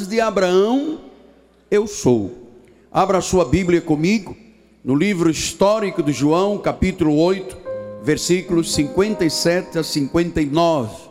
antes 0.00 0.08
de 0.08 0.18
Abraão, 0.18 0.98
eu 1.70 1.86
sou. 1.86 2.30
Abra 2.90 3.20
sua 3.20 3.44
Bíblia 3.44 3.82
comigo 3.82 4.34
no 4.82 4.94
livro 4.94 5.28
histórico 5.28 6.02
de 6.02 6.10
João, 6.10 6.56
capítulo 6.56 7.18
8, 7.18 7.56
versículos 8.02 8.72
57 8.72 9.78
a 9.78 9.82
59. 9.82 11.10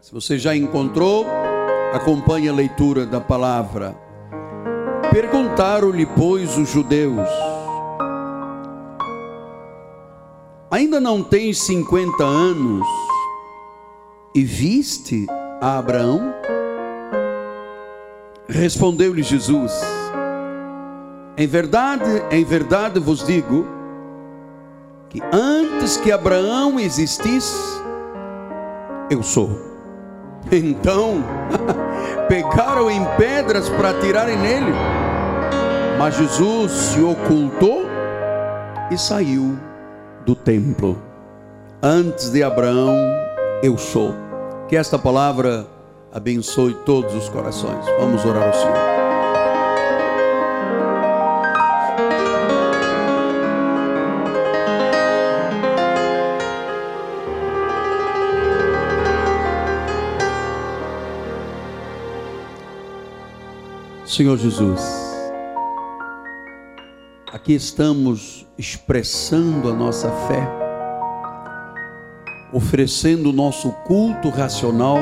Se 0.00 0.12
você 0.12 0.38
já 0.38 0.54
encontrou, 0.54 1.26
acompanhe 1.92 2.48
a 2.48 2.52
leitura 2.52 3.04
da 3.04 3.20
palavra. 3.20 3.96
Perguntaram-lhe, 5.10 6.06
pois, 6.06 6.56
os 6.56 6.70
judeus: 6.70 7.28
Ainda 10.70 11.00
não 11.00 11.20
tens 11.20 11.60
50 11.62 12.22
anos 12.22 12.86
e 14.34 14.44
viste 14.44 15.26
a 15.60 15.78
Abraão? 15.78 16.32
Respondeu-lhe 18.48 19.22
Jesus: 19.22 19.72
Em 21.36 21.46
verdade, 21.46 22.22
em 22.30 22.44
verdade 22.44 22.98
vos 22.98 23.26
digo 23.26 23.66
que 25.10 25.20
antes 25.30 25.98
que 25.98 26.10
Abraão 26.10 26.80
existisse, 26.80 27.78
eu 29.10 29.22
sou. 29.22 29.50
Então, 30.50 31.22
pegaram 32.26 32.90
em 32.90 33.04
pedras 33.18 33.68
para 33.68 33.90
atirarem 33.90 34.38
nele, 34.38 34.72
mas 35.98 36.16
Jesus 36.16 36.72
se 36.72 37.00
ocultou 37.02 37.84
e 38.90 38.96
saiu 38.96 39.58
do 40.24 40.34
templo. 40.34 41.02
Antes 41.82 42.30
de 42.30 42.42
Abraão, 42.42 42.96
eu 43.62 43.76
sou. 43.76 44.14
Que 44.68 44.76
esta 44.76 44.98
palavra 44.98 45.66
abençoe 46.12 46.74
todos 46.84 47.14
os 47.14 47.28
corações. 47.28 47.84
Vamos 47.98 48.24
orar 48.24 48.46
ao 48.46 48.54
Senhor. 48.54 48.98
Senhor 64.04 64.36
Jesus, 64.36 64.80
aqui 67.32 67.54
estamos 67.54 68.44
expressando 68.58 69.68
a 69.68 69.72
nossa 69.72 70.10
fé, 70.26 70.48
oferecendo 72.52 73.30
o 73.30 73.32
nosso 73.32 73.70
culto 73.86 74.28
racional 74.28 74.98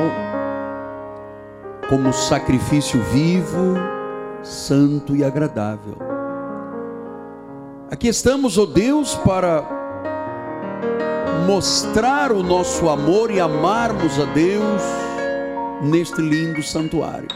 como 1.89 2.13
sacrifício 2.13 3.01
vivo, 3.05 3.75
santo 4.43 5.15
e 5.15 5.25
agradável. 5.25 5.97
Aqui 7.91 8.09
estamos, 8.09 8.59
ó 8.59 8.63
oh 8.63 8.67
Deus, 8.67 9.15
para 9.17 9.63
mostrar 11.47 12.33
o 12.33 12.43
nosso 12.43 12.89
amor 12.89 13.31
e 13.31 13.41
amarmos 13.41 14.19
a 14.19 14.25
Deus 14.25 14.83
neste 15.83 16.21
lindo 16.21 16.63
santuário. 16.63 17.29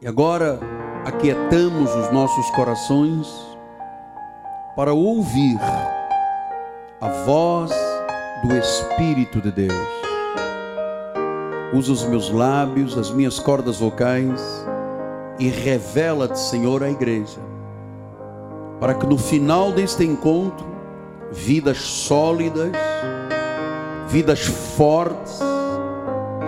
E 0.00 0.08
agora 0.08 0.58
aquietamos 1.04 1.94
os 1.94 2.10
nossos 2.10 2.50
corações 2.50 3.28
para 4.74 4.94
ouvir 4.94 5.58
a 7.00 7.08
voz 7.24 7.70
do 8.42 8.56
Espírito 8.56 9.40
de 9.40 9.52
Deus. 9.52 10.01
Usa 11.72 11.92
os 11.92 12.04
meus 12.04 12.30
lábios, 12.30 12.98
as 12.98 13.10
minhas 13.10 13.38
cordas 13.38 13.78
vocais 13.78 14.66
e 15.38 15.48
revela-te, 15.48 16.38
Senhor, 16.38 16.82
à 16.82 16.90
igreja, 16.90 17.40
para 18.78 18.94
que 18.94 19.06
no 19.06 19.16
final 19.16 19.72
deste 19.72 20.04
encontro, 20.04 20.66
vidas 21.30 21.78
sólidas, 21.78 22.72
vidas 24.08 24.44
fortes, 24.44 25.40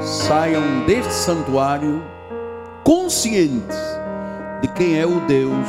saiam 0.01 0.85
deste 0.87 1.13
santuário 1.13 2.03
conscientes 2.85 3.79
de 4.61 4.69
quem 4.69 4.99
é 4.99 5.07
o 5.07 5.21
Deus 5.21 5.67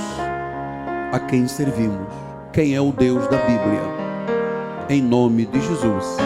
a 1.13 1.19
quem 1.19 1.47
servimos, 1.47 2.07
quem 2.51 2.75
é 2.75 2.81
o 2.81 2.91
Deus 2.91 3.25
da 3.27 3.37
Bíblia, 3.37 3.81
em 4.89 5.01
nome 5.01 5.45
de 5.45 5.61
Jesus. 5.61 6.17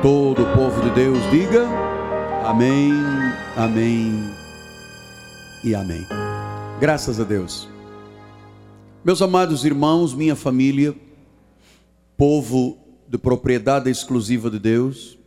Todo 0.00 0.42
o 0.42 0.56
povo 0.56 0.80
de 0.82 0.90
Deus 0.90 1.18
diga 1.32 1.85
amém, 2.46 2.92
amém 3.56 4.30
e 5.64 5.74
amém. 5.74 6.06
Graças 6.78 7.18
a 7.18 7.24
Deus. 7.24 7.68
Meus 9.04 9.20
amados 9.20 9.64
irmãos, 9.64 10.14
minha 10.14 10.36
família, 10.36 10.94
povo 12.16 12.78
de 13.08 13.18
propriedade 13.18 13.90
exclusiva 13.90 14.48
de 14.48 14.60
Deus, 14.60 15.18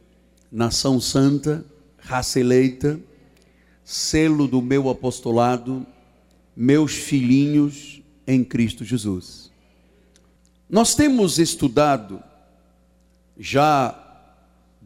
nação 0.49 1.01
santa, 1.01 1.65
raça 1.97 2.39
eleita, 2.39 2.97
selo 3.83 4.47
do 4.47 4.61
meu 4.61 4.89
apostolado, 4.89 5.85
meus 6.55 6.93
filhinhos 6.93 8.01
em 8.25 8.45
Cristo 8.45 8.85
Jesus. 8.85 9.51
Nós 10.69 10.95
temos 10.95 11.37
estudado 11.37 12.23
já 13.37 14.08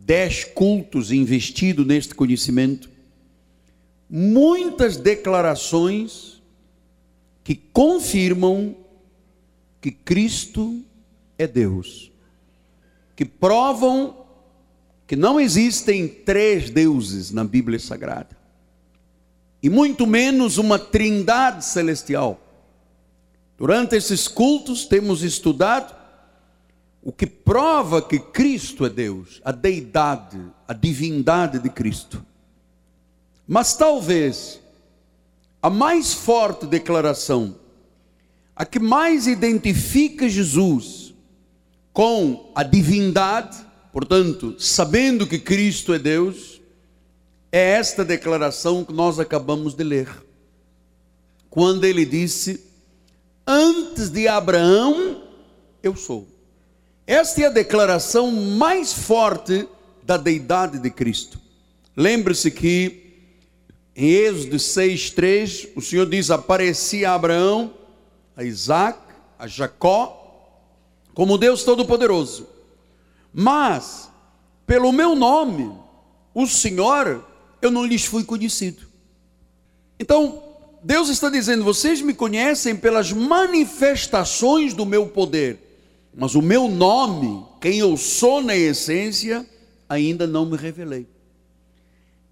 dez 0.06 0.44
cultos 0.44 1.12
investido 1.12 1.86
neste 1.86 2.14
conhecimento, 2.14 2.90
muitas 4.10 4.98
declarações 4.98 6.42
que 7.44 7.56
confirmam 7.56 8.76
que 9.82 9.92
Cristo 9.92 10.82
é 11.38 11.48
Deus, 11.48 12.12
que 13.16 13.24
provam 13.24 14.26
que 15.08 15.16
não 15.16 15.40
existem 15.40 16.08
três 16.08 16.70
deuses 16.70 17.32
na 17.32 17.44
Bíblia 17.44 17.80
Sagrada 17.80 18.38
e 19.62 19.70
muito 19.70 20.06
menos 20.06 20.58
uma 20.58 20.78
trindade 20.78 21.64
celestial. 21.64 22.40
Durante 23.58 23.96
esses 23.96 24.28
cultos 24.28 24.86
temos 24.86 25.24
estudado 25.24 26.03
o 27.04 27.12
que 27.12 27.28
prova 27.28 28.02
que 28.02 28.18
Cristo 28.18 28.86
é 28.86 28.90
Deus, 28.90 29.42
a 29.44 29.52
deidade, 29.52 30.40
a 30.68 30.74
divindade 30.74 31.60
de 31.60 31.70
Cristo. 31.70 32.26
Mas 33.46 33.76
talvez 33.76 34.62
a 35.62 35.70
mais 35.70 36.14
forte 36.14 36.66
declaração, 36.66 37.56
a 38.56 38.66
que 38.66 38.80
mais 38.80 39.28
identifica 39.28 40.28
Jesus 40.30 41.14
com 41.92 42.52
a 42.56 42.64
divindade, 42.64 43.58
portanto, 43.92 44.56
sabendo 44.58 45.28
que 45.28 45.40
Cristo 45.40 45.94
é 45.94 46.00
Deus, 46.00 46.62
é 47.52 47.72
esta 47.72 48.04
declaração 48.04 48.84
que 48.84 48.92
nós 48.92 49.20
acabamos 49.20 49.74
de 49.74 49.84
ler. 49.84 50.10
Quando 51.50 51.86
ele 51.86 52.06
disse: 52.06 52.64
Antes 53.46 54.10
de 54.10 54.28
Abraão, 54.28 55.24
eu 55.82 55.96
sou. 55.96 56.33
Esta 57.06 57.42
é 57.42 57.46
a 57.46 57.50
declaração 57.50 58.32
mais 58.32 58.94
forte 58.94 59.68
da 60.04 60.18
deidade 60.18 60.80
de 60.80 60.90
Cristo. 60.90 61.40
Lembre-se 61.96 62.50
que 62.50 63.04
em 63.96 64.10
Êxodo 64.10 64.56
6,3, 64.56 65.70
o 65.76 65.82
Senhor 65.82 66.08
diz: 66.08 66.32
Aparecia 66.32 67.12
a 67.12 67.16
Abraão, 67.16 67.74
a 68.36 68.44
Isaac, 68.44 69.00
a 69.38 69.48
Jacó, 69.48 70.20
como 71.14 71.38
Deus 71.38 71.64
Todo-Poderoso. 71.64 72.48
Mas, 73.32 74.10
pelo 74.66 74.92
meu 74.92 75.16
nome, 75.16 75.72
o 76.34 76.48
Senhor 76.48 77.24
eu 77.62 77.72
não 77.72 77.86
lhes 77.86 78.06
fui 78.06 78.24
conhecido. 78.24 78.88
Então, 80.00 80.44
Deus 80.84 81.10
está 81.10 81.30
dizendo: 81.30 81.64
vocês 81.64 82.02
me 82.02 82.14
conhecem 82.14 82.76
pelas 82.76 83.12
manifestações 83.12 84.74
do 84.74 84.86
meu 84.86 85.08
poder, 85.08 85.63
mas 86.16 86.36
o 86.36 86.42
meu 86.42 86.68
nome, 86.68 87.46
quem 87.60 87.80
eu 87.80 87.98
sou 87.98 88.42
na 88.42 88.56
essência, 88.56 89.46
ainda 89.90 90.28
não 90.28 90.46
me 90.46 90.56
revelei. 90.56 91.08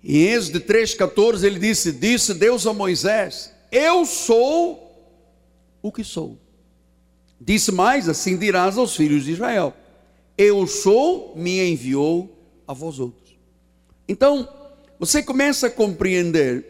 Em 0.03 0.23
Êxodo 0.27 0.61
3,14 0.61 1.43
ele 1.43 1.59
disse: 1.59 1.91
Disse 1.91 2.33
Deus 2.33 2.65
a 2.65 2.73
Moisés: 2.73 3.51
Eu 3.71 4.05
sou 4.05 4.91
o 5.81 5.91
que 5.91 6.03
sou. 6.03 6.37
Disse 7.39 7.71
mais: 7.71 8.09
Assim 8.09 8.37
dirás 8.37 8.77
aos 8.77 8.95
filhos 8.95 9.25
de 9.25 9.31
Israel: 9.31 9.75
Eu 10.37 10.65
sou, 10.67 11.33
me 11.35 11.59
enviou 11.71 12.35
a 12.67 12.73
vós 12.73 12.99
outros. 12.99 13.35
Então, 14.07 14.47
você 14.99 15.23
começa 15.23 15.67
a 15.67 15.71
compreender 15.71 16.65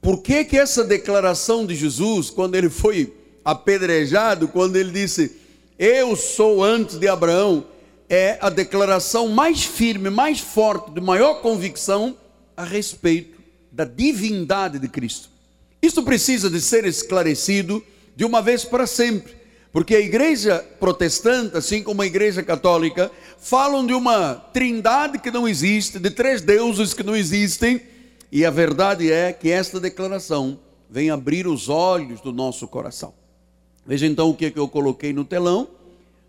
por 0.00 0.22
que, 0.22 0.44
que 0.44 0.56
essa 0.56 0.84
declaração 0.84 1.66
de 1.66 1.74
Jesus, 1.74 2.30
quando 2.30 2.54
ele 2.54 2.70
foi 2.70 3.12
apedrejado, 3.44 4.48
quando 4.48 4.76
ele 4.76 4.90
disse, 4.90 5.37
Eu 5.78 6.16
sou 6.16 6.64
antes 6.64 6.98
de 6.98 7.06
Abraão, 7.06 7.64
é 8.08 8.36
a 8.40 8.50
declaração 8.50 9.28
mais 9.28 9.62
firme, 9.62 10.10
mais 10.10 10.40
forte, 10.40 10.90
de 10.90 11.00
maior 11.00 11.40
convicção 11.40 12.16
a 12.56 12.64
respeito 12.64 13.38
da 13.70 13.84
divindade 13.84 14.80
de 14.80 14.88
Cristo. 14.88 15.30
Isto 15.80 16.02
precisa 16.02 16.50
de 16.50 16.60
ser 16.60 16.84
esclarecido 16.84 17.80
de 18.16 18.24
uma 18.24 18.42
vez 18.42 18.64
para 18.64 18.88
sempre, 18.88 19.36
porque 19.72 19.94
a 19.94 20.00
igreja 20.00 20.66
protestante, 20.80 21.56
assim 21.56 21.80
como 21.80 22.02
a 22.02 22.06
igreja 22.06 22.42
católica, 22.42 23.08
falam 23.38 23.86
de 23.86 23.94
uma 23.94 24.34
trindade 24.52 25.20
que 25.20 25.30
não 25.30 25.46
existe, 25.46 26.00
de 26.00 26.10
três 26.10 26.40
deuses 26.40 26.92
que 26.92 27.04
não 27.04 27.14
existem, 27.14 27.80
e 28.32 28.44
a 28.44 28.50
verdade 28.50 29.12
é 29.12 29.32
que 29.32 29.48
esta 29.48 29.78
declaração 29.78 30.58
vem 30.90 31.08
abrir 31.08 31.46
os 31.46 31.68
olhos 31.68 32.20
do 32.20 32.32
nosso 32.32 32.66
coração. 32.66 33.14
Veja 33.88 34.06
então 34.06 34.28
o 34.28 34.34
que, 34.34 34.44
é 34.44 34.50
que 34.50 34.58
eu 34.58 34.68
coloquei 34.68 35.14
no 35.14 35.24
telão. 35.24 35.66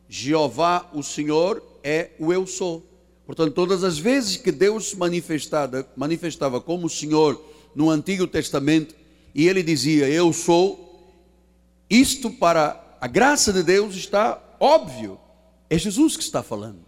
Jeová, 0.07 0.89
o 0.93 1.03
Senhor, 1.03 1.61
é 1.83 2.11
o 2.17 2.31
eu 2.31 2.47
sou. 2.47 2.81
Portanto, 3.25 3.53
todas 3.53 3.83
as 3.83 3.99
vezes 3.99 4.37
que 4.37 4.49
Deus 4.49 4.95
manifestava, 4.95 5.85
manifestava 5.93 6.61
como 6.61 6.87
o 6.87 6.89
Senhor 6.89 7.43
no 7.75 7.89
Antigo 7.89 8.25
Testamento, 8.25 8.95
e 9.35 9.45
ele 9.45 9.61
dizia, 9.61 10.07
eu 10.07 10.31
sou, 10.31 11.05
isto 11.89 12.31
para 12.31 12.97
a 13.01 13.07
graça 13.07 13.51
de 13.51 13.61
Deus 13.61 13.93
está 13.93 14.41
óbvio. 14.57 15.19
É 15.69 15.77
Jesus 15.77 16.15
que 16.15 16.23
está 16.23 16.41
falando. 16.41 16.79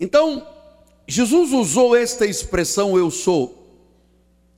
Então, 0.00 0.42
Jesus 1.06 1.52
usou 1.52 1.94
esta 1.94 2.24
expressão 2.24 2.96
eu 2.96 3.10
sou. 3.10 3.78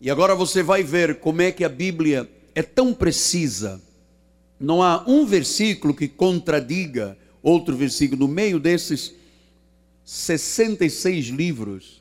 E 0.01 0.09
agora 0.09 0.37
você 0.37 0.63
vai 0.63 0.85
ver 0.85 1.19
como 1.19 1.43
é 1.43 1.51
que 1.51 1.65
a 1.65 1.69
Bíblia 1.69 2.31
é 2.55 2.63
tão 2.63 2.95
precisa. 2.95 3.83
Não 4.63 4.81
há 4.81 5.03
um 5.09 5.27
versículo 5.27 5.93
que 5.93 6.07
contradiga 6.07 7.19
outro 7.43 7.77
versículo 7.77 8.29
no 8.29 8.33
meio 8.33 8.61
desses 8.61 9.13
66 10.05 11.27
livros 11.27 12.01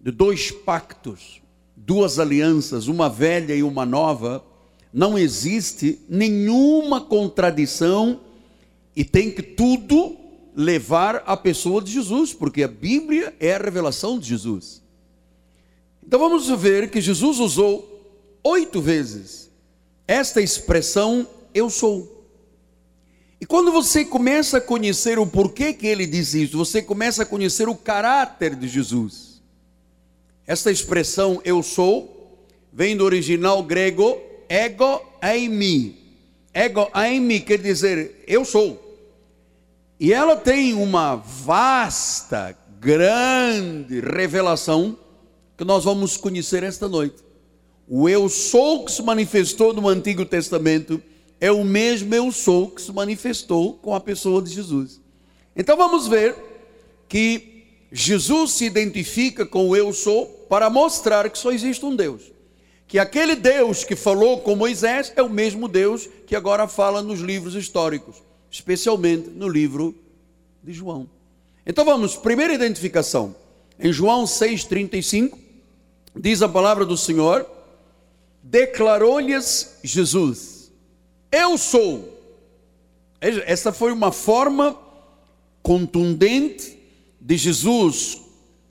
de 0.00 0.12
dois 0.12 0.52
pactos, 0.52 1.42
duas 1.76 2.20
alianças, 2.20 2.86
uma 2.86 3.08
velha 3.08 3.54
e 3.54 3.62
uma 3.62 3.84
nova, 3.84 4.44
não 4.92 5.18
existe 5.18 5.98
nenhuma 6.08 7.00
contradição 7.00 8.20
e 8.94 9.04
tem 9.04 9.30
que 9.30 9.42
tudo 9.42 10.16
levar 10.54 11.24
a 11.26 11.36
pessoa 11.36 11.82
de 11.82 11.90
Jesus, 11.90 12.32
porque 12.32 12.62
a 12.62 12.68
Bíblia 12.68 13.34
é 13.40 13.54
a 13.54 13.58
revelação 13.58 14.16
de 14.16 14.28
Jesus. 14.28 14.80
Então 16.06 16.20
vamos 16.20 16.48
ver 16.60 16.90
que 16.90 17.00
Jesus 17.00 17.40
usou 17.40 17.90
oito 18.44 18.80
vezes 18.80 19.50
esta 20.06 20.40
expressão 20.40 21.26
eu 21.54 21.70
sou. 21.70 22.26
E 23.40 23.46
quando 23.46 23.70
você 23.70 24.04
começa 24.04 24.58
a 24.58 24.60
conhecer 24.60 25.18
o 25.18 25.26
porquê 25.26 25.72
que 25.72 25.86
ele 25.86 26.06
diz 26.06 26.34
isso, 26.34 26.56
você 26.56 26.82
começa 26.82 27.22
a 27.22 27.26
conhecer 27.26 27.68
o 27.68 27.74
caráter 27.74 28.54
de 28.56 28.66
Jesus. 28.66 29.42
Esta 30.46 30.70
expressão 30.70 31.40
eu 31.44 31.62
sou 31.62 32.38
vem 32.72 32.96
do 32.96 33.04
original 33.04 33.62
grego 33.62 34.20
ego 34.48 35.00
eimi. 35.22 35.96
Ego 36.52 36.90
eimi 36.94 37.40
quer 37.40 37.58
dizer 37.58 38.24
eu 38.26 38.44
sou. 38.44 38.80
E 39.98 40.12
ela 40.12 40.36
tem 40.36 40.74
uma 40.74 41.14
vasta, 41.14 42.56
grande 42.80 44.00
revelação 44.00 44.98
que 45.56 45.64
nós 45.64 45.84
vamos 45.84 46.16
conhecer 46.16 46.62
esta 46.62 46.88
noite. 46.88 47.22
O 47.86 48.08
eu 48.08 48.28
sou 48.28 48.84
que 48.84 48.92
se 48.92 49.02
manifestou 49.02 49.72
no 49.72 49.88
Antigo 49.88 50.24
Testamento 50.24 51.00
é 51.40 51.50
o 51.50 51.64
mesmo 51.64 52.14
eu 52.14 52.30
sou 52.32 52.70
que 52.70 52.80
se 52.80 52.92
manifestou 52.92 53.74
com 53.74 53.94
a 53.94 54.00
pessoa 54.00 54.40
de 54.40 54.50
Jesus. 54.50 55.00
Então 55.56 55.76
vamos 55.76 56.06
ver 56.08 56.34
que 57.08 57.64
Jesus 57.92 58.52
se 58.52 58.64
identifica 58.64 59.46
com 59.46 59.68
o 59.68 59.76
eu 59.76 59.92
sou 59.92 60.26
para 60.48 60.70
mostrar 60.70 61.28
que 61.30 61.38
só 61.38 61.52
existe 61.52 61.84
um 61.84 61.94
Deus. 61.94 62.32
Que 62.86 62.98
aquele 62.98 63.34
Deus 63.34 63.84
que 63.84 63.96
falou 63.96 64.40
com 64.40 64.56
Moisés 64.56 65.12
é 65.16 65.22
o 65.22 65.30
mesmo 65.30 65.68
Deus 65.68 66.08
que 66.26 66.36
agora 66.36 66.68
fala 66.68 67.02
nos 67.02 67.20
livros 67.20 67.54
históricos, 67.54 68.22
especialmente 68.50 69.30
no 69.30 69.48
livro 69.48 69.94
de 70.62 70.72
João. 70.72 71.08
Então 71.66 71.84
vamos, 71.84 72.16
primeira 72.16 72.52
identificação. 72.52 73.34
Em 73.78 73.92
João 73.92 74.24
6,35, 74.24 75.36
diz 76.14 76.42
a 76.42 76.48
palavra 76.48 76.84
do 76.84 76.96
Senhor: 76.96 77.46
declarou-lhes 78.42 79.78
Jesus 79.82 80.53
eu 81.34 81.58
sou. 81.58 82.16
Essa 83.20 83.72
foi 83.72 83.92
uma 83.92 84.12
forma 84.12 84.78
contundente 85.62 86.78
de 87.20 87.36
Jesus 87.36 88.20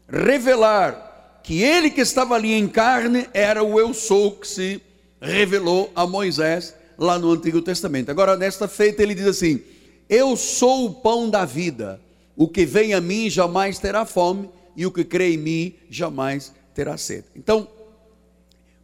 revelar 0.08 1.42
que 1.44 1.62
ele 1.62 1.90
que 1.90 2.02
estava 2.02 2.36
ali 2.36 2.54
em 2.54 2.68
carne 2.68 3.28
era 3.34 3.64
o 3.64 3.80
eu 3.80 3.94
sou 3.94 4.32
que 4.32 4.48
se 4.48 4.82
revelou 5.20 5.92
a 5.96 6.08
Moisés 6.08 6.74
lá 6.98 7.20
no 7.20 7.32
Antigo 7.32 7.62
Testamento. 7.62 8.10
Agora, 8.10 8.38
nesta 8.38 8.68
feita, 8.68 9.04
ele 9.04 9.16
diz 9.16 9.28
assim: 9.28 9.62
Eu 10.08 10.38
sou 10.38 10.86
o 10.86 10.94
pão 10.94 11.30
da 11.30 11.44
vida. 11.44 12.00
O 12.36 12.48
que 12.48 12.66
vem 12.66 12.94
a 12.94 13.02
mim 13.02 13.30
jamais 13.30 13.78
terá 13.78 14.06
fome, 14.06 14.50
e 14.76 14.86
o 14.86 14.92
que 14.92 15.04
crê 15.04 15.34
em 15.34 15.38
mim 15.38 15.76
jamais 15.90 16.54
terá 16.74 16.98
sede. 16.98 17.26
Então, 17.36 17.68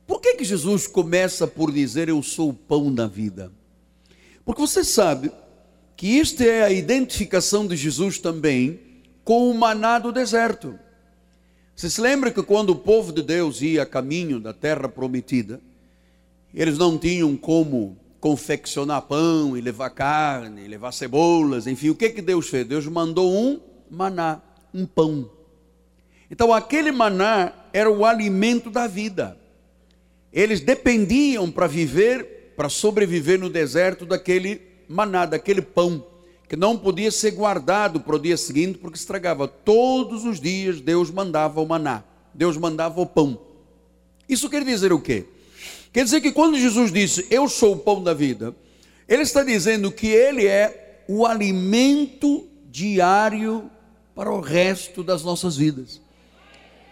por 0.05 0.19
que, 0.19 0.35
que 0.35 0.43
Jesus 0.43 0.85
começa 0.85 1.47
por 1.47 1.71
dizer 1.71 2.09
eu 2.09 2.21
sou 2.21 2.49
o 2.49 2.53
pão 2.53 2.93
da 2.93 3.07
vida? 3.07 3.51
Porque 4.49 4.63
você 4.63 4.83
sabe 4.83 5.31
que 5.95 6.19
esta 6.19 6.43
é 6.43 6.63
a 6.63 6.71
identificação 6.71 7.67
de 7.67 7.75
Jesus 7.75 8.17
também 8.17 8.79
com 9.23 9.47
o 9.47 9.53
maná 9.53 9.99
do 9.99 10.11
deserto. 10.11 10.73
Você 11.75 11.87
se 11.87 12.01
lembra 12.01 12.31
que 12.31 12.41
quando 12.41 12.71
o 12.71 12.75
povo 12.75 13.13
de 13.13 13.21
Deus 13.21 13.61
ia 13.61 13.83
a 13.83 13.85
caminho 13.85 14.39
da 14.39 14.51
terra 14.51 14.89
prometida, 14.89 15.61
eles 16.51 16.79
não 16.79 16.97
tinham 16.97 17.37
como 17.37 17.95
confeccionar 18.19 19.03
pão 19.03 19.55
e 19.55 19.61
levar 19.61 19.91
carne, 19.91 20.67
levar 20.67 20.93
cebolas, 20.93 21.67
enfim, 21.67 21.91
o 21.91 21.95
que 21.95 22.09
que 22.09 22.21
Deus 22.23 22.49
fez? 22.49 22.65
Deus 22.65 22.87
mandou 22.87 23.31
um 23.31 23.59
maná, 23.87 24.41
um 24.73 24.83
pão. 24.83 25.29
Então 26.31 26.51
aquele 26.51 26.91
maná 26.91 27.53
era 27.71 27.91
o 27.91 28.03
alimento 28.03 28.71
da 28.71 28.87
vida. 28.87 29.37
Eles 30.33 30.59
dependiam 30.59 31.51
para 31.51 31.67
viver 31.67 32.38
para 32.59 32.67
sobreviver 32.67 33.39
no 33.39 33.49
deserto 33.49 34.05
daquele 34.05 34.59
maná, 34.85 35.25
daquele 35.25 35.61
pão, 35.61 36.05
que 36.45 36.57
não 36.57 36.77
podia 36.77 37.09
ser 37.09 37.31
guardado 37.31 38.01
para 38.01 38.17
o 38.17 38.19
dia 38.19 38.35
seguinte, 38.35 38.77
porque 38.77 38.97
estragava. 38.97 39.47
Todos 39.47 40.25
os 40.25 40.41
dias 40.41 40.81
Deus 40.81 41.09
mandava 41.09 41.61
o 41.61 41.65
maná, 41.65 42.03
Deus 42.33 42.57
mandava 42.57 42.99
o 42.99 43.05
pão. 43.05 43.39
Isso 44.27 44.49
quer 44.49 44.65
dizer 44.65 44.91
o 44.91 44.99
quê? 44.99 45.23
Quer 45.93 46.03
dizer 46.03 46.19
que 46.19 46.33
quando 46.33 46.59
Jesus 46.59 46.91
disse, 46.91 47.25
Eu 47.29 47.47
sou 47.47 47.75
o 47.75 47.79
pão 47.79 48.03
da 48.03 48.13
vida, 48.13 48.53
Ele 49.07 49.21
está 49.21 49.41
dizendo 49.41 49.89
que 49.89 50.07
Ele 50.07 50.45
é 50.45 51.05
o 51.07 51.25
alimento 51.25 52.45
diário 52.69 53.71
para 54.13 54.33
o 54.33 54.41
resto 54.41 55.01
das 55.01 55.23
nossas 55.23 55.55
vidas 55.55 56.01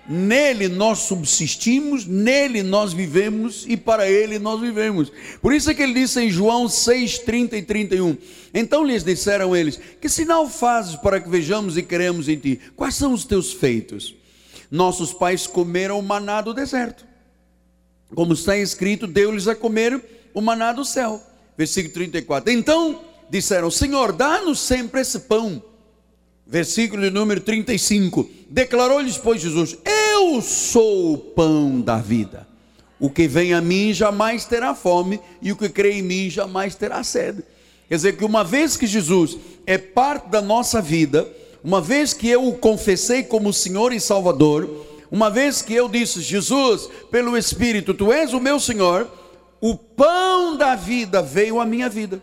nele 0.07 0.67
nós 0.67 0.99
subsistimos, 0.99 2.05
nele 2.05 2.63
nós 2.63 2.93
vivemos 2.93 3.65
e 3.67 3.75
para 3.75 4.09
ele 4.09 4.39
nós 4.39 4.61
vivemos. 4.61 5.11
Por 5.41 5.53
isso 5.53 5.69
é 5.69 5.73
que 5.73 5.81
ele 5.81 5.93
disse 5.93 6.21
em 6.21 6.29
João 6.29 6.69
6, 6.69 7.19
30 7.19 7.57
e 7.57 7.61
31. 7.61 8.17
Então 8.53 8.83
lhes 8.83 9.03
disseram 9.03 9.55
eles: 9.55 9.79
Que 9.99 10.07
sinal 10.07 10.47
fazes 10.49 10.95
para 10.95 11.19
que 11.19 11.29
vejamos 11.29 11.77
e 11.77 11.83
queremos 11.83 12.29
em 12.29 12.37
ti? 12.37 12.59
Quais 12.75 12.95
são 12.95 13.13
os 13.13 13.25
teus 13.25 13.51
feitos? 13.51 14.15
Nossos 14.71 15.13
pais 15.13 15.47
comeram 15.47 15.99
o 15.99 16.03
maná 16.03 16.41
do 16.41 16.53
deserto. 16.53 17.05
Como 18.15 18.33
está 18.33 18.57
escrito, 18.57 19.05
deu-lhes 19.05 19.47
a 19.47 19.55
comer 19.55 20.01
o 20.33 20.41
maná 20.41 20.71
do 20.71 20.85
céu. 20.85 21.21
Versículo 21.57 21.93
34. 21.93 22.51
Então 22.51 23.01
disseram: 23.29 23.69
Senhor, 23.69 24.13
dá-nos 24.13 24.59
sempre 24.59 25.01
esse 25.01 25.19
pão 25.19 25.61
versículo 26.47 27.01
de 27.01 27.11
número 27.11 27.41
35. 27.41 28.29
Declarou-lhes, 28.49 29.17
pois, 29.17 29.41
Jesus: 29.41 29.77
Eu 30.19 30.41
sou 30.41 31.13
o 31.13 31.17
pão 31.17 31.79
da 31.79 31.97
vida. 31.97 32.47
O 32.99 33.07
que 33.07 33.27
vem 33.27 33.53
a 33.53 33.61
mim 33.61 33.93
jamais 33.93 34.45
terá 34.45 34.73
fome, 34.73 35.19
e 35.43 35.51
o 35.51 35.55
que 35.55 35.69
crê 35.69 35.93
em 35.93 36.01
mim 36.01 36.27
jamais 36.27 36.73
terá 36.73 37.03
sede. 37.03 37.43
Quer 37.87 37.95
dizer 37.97 38.17
que 38.17 38.25
uma 38.25 38.43
vez 38.43 38.75
que 38.75 38.87
Jesus 38.87 39.37
é 39.67 39.77
parte 39.77 40.29
da 40.29 40.41
nossa 40.41 40.81
vida, 40.81 41.31
uma 41.63 41.79
vez 41.79 42.13
que 42.13 42.27
eu 42.27 42.47
o 42.47 42.57
confessei 42.57 43.21
como 43.21 43.53
Senhor 43.53 43.93
e 43.93 43.99
Salvador, 43.99 44.67
uma 45.11 45.29
vez 45.29 45.61
que 45.61 45.75
eu 45.75 45.87
disse, 45.87 46.19
Jesus, 46.21 46.89
pelo 47.11 47.37
Espírito, 47.37 47.93
tu 47.93 48.11
és 48.11 48.33
o 48.33 48.39
meu 48.39 48.59
Senhor, 48.59 49.07
o 49.61 49.75
pão 49.75 50.57
da 50.57 50.73
vida 50.73 51.21
veio 51.21 51.61
à 51.61 51.65
minha 51.65 51.87
vida. 51.87 52.19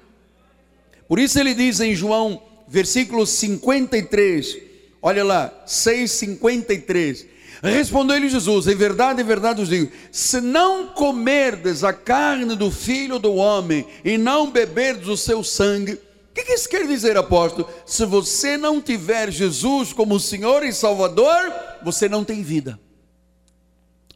Por 1.07 1.21
isso 1.21 1.39
ele 1.39 1.55
diz 1.55 1.79
em 1.79 1.95
João 1.95 2.43
versículo 2.67 3.25
53, 3.25 4.59
olha 5.01 5.23
lá, 5.23 5.65
6,53. 5.65 7.34
Respondeu-lhe 7.71 8.29
Jesus: 8.29 8.67
Em 8.67 8.75
verdade, 8.75 9.23
em 9.23 9.25
verdade 9.25 9.63
os 9.63 9.71
digo: 9.71 9.91
se 10.13 10.39
não 10.39 10.89
comerdes 10.89 11.83
a 11.83 11.95
carne 11.95 12.55
do 12.55 12.71
filho 12.71 13.19
do 13.19 13.35
homem 13.35 13.87
e 14.05 14.19
não 14.19 14.51
beberdes 14.51 15.09
o 15.09 15.17
seu 15.17 15.43
sangue, 15.43 15.95
o 15.95 15.99
que, 16.35 16.45
que 16.45 16.53
isso 16.53 16.69
quer 16.69 16.87
dizer, 16.87 17.17
apóstolo? 17.17 17.67
Se 17.87 18.05
você 18.05 18.59
não 18.59 18.83
tiver 18.83 19.31
Jesus 19.31 19.95
como 19.95 20.21
Senhor 20.21 20.63
e 20.63 20.73
Salvador, 20.75 21.53
você 21.83 22.07
não 22.09 22.23
tem 22.23 22.43
vida. 22.43 22.79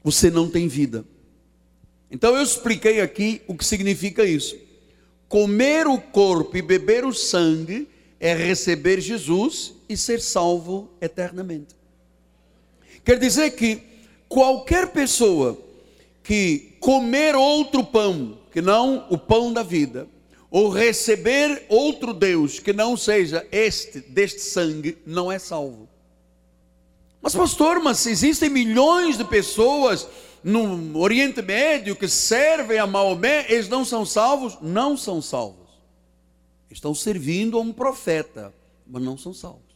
você 0.04 0.30
não 0.30 0.48
tem 0.48 0.68
vida. 0.68 1.04
Então 2.10 2.34
eu 2.36 2.42
expliquei 2.42 3.00
aqui 3.00 3.40
o 3.46 3.54
que 3.54 3.64
significa 3.64 4.24
isso. 4.24 4.56
Comer 5.28 5.86
o 5.86 5.98
corpo 5.98 6.56
e 6.56 6.62
beber 6.62 7.04
o 7.04 7.14
sangue 7.14 7.88
é 8.20 8.34
receber 8.34 9.00
Jesus 9.00 9.74
e 9.88 9.96
ser 9.96 10.20
salvo 10.20 10.90
eternamente. 11.00 11.77
Quer 13.08 13.18
dizer 13.18 13.52
que 13.52 13.80
qualquer 14.28 14.88
pessoa 14.88 15.56
que 16.22 16.76
comer 16.78 17.34
outro 17.34 17.82
pão, 17.82 18.36
que 18.52 18.60
não 18.60 19.06
o 19.08 19.16
pão 19.16 19.50
da 19.50 19.62
vida, 19.62 20.06
ou 20.50 20.68
receber 20.68 21.64
outro 21.70 22.12
Deus 22.12 22.58
que 22.58 22.70
não 22.70 22.98
seja 22.98 23.48
este 23.50 24.00
deste 24.00 24.40
sangue, 24.40 24.98
não 25.06 25.32
é 25.32 25.38
salvo. 25.38 25.88
Mas 27.22 27.34
pastor, 27.34 27.80
mas 27.80 28.04
existem 28.04 28.50
milhões 28.50 29.16
de 29.16 29.24
pessoas 29.24 30.06
no 30.44 30.98
Oriente 30.98 31.40
Médio 31.40 31.96
que 31.96 32.08
servem 32.08 32.78
a 32.78 32.86
Maomé, 32.86 33.46
eles 33.48 33.70
não 33.70 33.86
são 33.86 34.04
salvos? 34.04 34.58
Não 34.60 34.98
são 34.98 35.22
salvos. 35.22 35.70
Estão 36.70 36.94
servindo 36.94 37.56
a 37.56 37.62
um 37.62 37.72
profeta, 37.72 38.52
mas 38.86 39.02
não 39.02 39.16
são 39.16 39.32
salvos. 39.32 39.67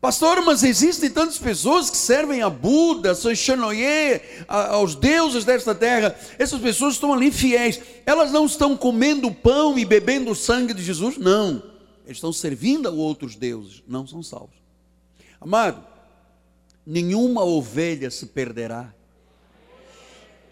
Pastor, 0.00 0.42
mas 0.44 0.62
existem 0.62 1.10
tantas 1.10 1.38
pessoas 1.38 1.88
que 1.88 1.96
servem 1.96 2.42
a 2.42 2.50
Buda, 2.50 3.12
a 3.12 3.34
Xanoye, 3.34 4.20
aos 4.46 4.94
deuses 4.94 5.44
desta 5.44 5.74
terra. 5.74 6.14
Essas 6.38 6.60
pessoas 6.60 6.94
estão 6.94 7.12
ali 7.12 7.30
fiéis. 7.30 7.80
Elas 8.04 8.30
não 8.30 8.44
estão 8.46 8.76
comendo 8.76 9.32
pão 9.32 9.78
e 9.78 9.84
bebendo 9.84 10.30
o 10.30 10.36
sangue 10.36 10.74
de 10.74 10.82
Jesus? 10.82 11.16
Não. 11.16 11.62
Eles 12.04 12.18
estão 12.18 12.32
servindo 12.32 12.88
a 12.88 12.92
outros 12.92 13.34
deuses, 13.34 13.82
não 13.88 14.06
são 14.06 14.22
salvos. 14.22 14.56
Amado, 15.40 15.82
nenhuma 16.86 17.42
ovelha 17.44 18.10
se 18.10 18.26
perderá. 18.26 18.92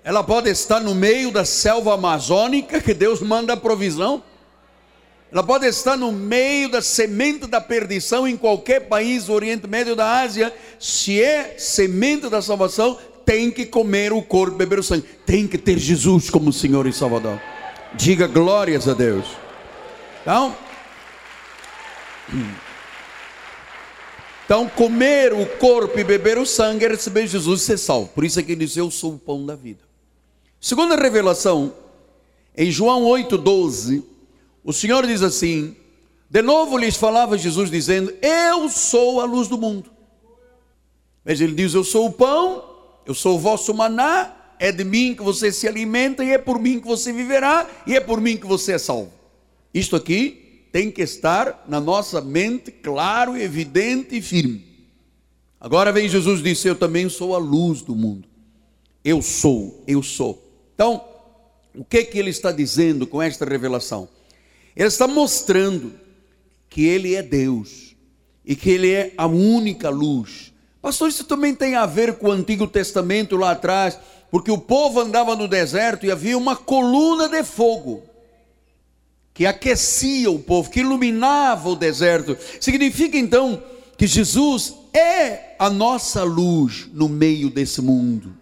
Ela 0.03 0.23
pode 0.23 0.51
estar 0.51 0.81
no 0.81 0.95
meio 0.95 1.31
da 1.31 1.45
selva 1.45 1.95
amazônica, 1.95 2.81
que 2.81 2.93
Deus 2.93 3.21
manda 3.21 3.53
a 3.53 3.57
provisão. 3.57 4.23
Ela 5.35 5.43
pode 5.43 5.67
estar 5.67 5.97
no 5.97 6.13
meio 6.13 6.69
da 6.69 6.81
semente 6.81 7.49
da 7.49 7.61
perdição 7.61 8.29
em 8.29 8.37
qualquer 8.37 8.87
país 8.87 9.25
do 9.25 9.33
Oriente 9.33 9.67
Médio 9.67 9.97
da 9.97 10.21
Ásia. 10.21 10.55
Se 10.79 11.21
é 11.21 11.57
semente 11.59 12.29
da 12.29 12.41
salvação, 12.41 12.97
tem 13.27 13.51
que 13.51 13.67
comer 13.67 14.13
o 14.13 14.23
corpo, 14.23 14.57
beber 14.57 14.79
o 14.79 14.83
sangue. 14.85 15.05
Tem 15.27 15.49
que 15.49 15.59
ter 15.59 15.77
Jesus 15.77 16.31
como 16.31 16.53
Senhor 16.53 16.87
e 16.87 16.93
Salvador. 16.93 17.41
Diga 17.95 18.29
glórias 18.29 18.87
a 18.87 18.95
Deus. 18.95 19.27
Então, 20.23 20.57
então, 24.45 24.69
comer 24.69 25.33
o 25.33 25.47
corpo 25.59 25.99
e 25.99 26.05
beber 26.05 26.39
o 26.39 26.47
sangue 26.47 26.85
é 26.85 26.89
receber 26.89 27.27
Jesus 27.27 27.63
e 27.63 27.65
ser 27.65 27.79
salvo. 27.79 28.07
Por 28.15 28.25
isso 28.25 28.39
é 28.39 28.43
que 28.45 28.53
ele 28.53 28.65
diz: 28.65 28.77
Eu 28.77 28.89
sou 28.89 29.15
o 29.15 29.19
pão 29.19 29.45
da 29.45 29.57
vida. 29.57 29.83
Segunda 30.61 30.95
revelação, 30.95 31.75
em 32.57 32.71
João 32.71 33.03
8,12, 33.03 34.14
o 34.65 34.73
Senhor 34.73 35.07
diz 35.07 35.23
assim: 35.23 35.77
De 36.31 36.41
novo 36.41 36.79
lhes 36.79 36.97
falava 36.97 37.37
Jesus, 37.37 37.71
dizendo: 37.71 38.13
Eu 38.23 38.69
sou 38.71 39.21
a 39.21 39.25
luz 39.27 39.47
do 39.47 39.59
mundo. 39.59 39.91
Veja, 41.23 41.45
ele 41.45 41.55
diz: 41.55 41.75
Eu 41.75 41.85
sou 41.85 42.07
o 42.07 42.13
pão, 42.13 42.65
eu 43.05 43.15
sou 43.15 43.37
o 43.37 43.39
vosso 43.39 43.75
maná, 43.75 44.35
é 44.59 44.73
de 44.73 44.83
mim 44.83 45.15
que 45.15 45.23
você 45.23 45.53
se 45.53 45.69
alimenta 45.69 46.25
e 46.25 46.31
é 46.31 46.39
por 46.39 46.59
mim 46.59 46.81
que 46.81 46.87
você 46.87 47.13
viverá 47.13 47.69
e 47.87 47.95
é 47.95 48.01
por 48.01 48.21
mim 48.21 48.39
que 48.39 48.47
você 48.47 48.73
é 48.73 48.79
salvo. 48.79 49.13
Isto 49.73 49.97
aqui 49.97 50.67
tem 50.73 50.91
que 50.91 51.03
estar 51.03 51.65
na 51.69 51.81
nossa 51.81 52.21
mente 52.21 52.71
claro, 52.71 53.37
evidente 53.37 54.17
e 54.17 54.23
firme. 54.23 54.65
Agora 55.61 55.93
vem 55.93 56.09
Jesus 56.09 56.43
disse: 56.43 56.69
Eu 56.69 56.75
também 56.75 57.09
sou 57.11 57.35
a 57.35 57.39
luz 57.39 57.83
do 57.83 57.95
mundo. 57.95 58.27
Eu 59.05 59.21
sou, 59.21 59.85
eu 59.87 60.03
sou. 60.03 60.43
Então, 60.75 61.05
o 61.75 61.85
que 61.85 62.05
que 62.05 62.19
ele 62.19 62.31
está 62.31 62.51
dizendo 62.51 63.07
com 63.07 63.21
esta 63.21 63.45
revelação? 63.45 64.09
Ele 64.77 64.89
está 64.89 65.07
mostrando 65.07 65.93
que 66.69 66.85
ele 66.85 67.15
é 67.15 67.23
Deus 67.23 67.95
e 68.45 68.57
que 68.57 68.71
ele 68.71 68.91
é 68.91 69.13
a 69.17 69.27
única 69.27 69.89
luz. 69.89 70.53
Pastor, 70.83 71.09
isso 71.09 71.25
também 71.25 71.55
tem 71.55 71.77
a 71.77 71.87
ver 71.87 72.15
com 72.15 72.29
o 72.29 72.33
Antigo 72.33 72.67
Testamento 72.67 73.37
lá 73.37 73.53
atrás, 73.53 73.99
porque 74.31 74.51
o 74.51 74.59
povo 74.59 75.01
andava 75.01 75.37
no 75.37 75.49
deserto 75.49 76.05
e 76.05 76.11
havia 76.11 76.37
uma 76.37 76.57
coluna 76.57 77.29
de 77.29 77.43
fogo 77.45 78.03
que 79.35 79.45
aquecia 79.45 80.31
o 80.31 80.39
povo, 80.39 80.71
que 80.71 80.81
iluminava 80.81 81.69
o 81.69 81.75
deserto. 81.75 82.39
Significa 82.61 83.19
então 83.19 83.61
que 83.99 84.07
Jesus 84.07 84.75
é 84.93 85.57
a 85.59 85.69
nossa 85.69 86.23
luz 86.23 86.89
no 86.93 87.09
meio 87.09 87.51
desse 87.51 87.83
mundo. 87.83 88.33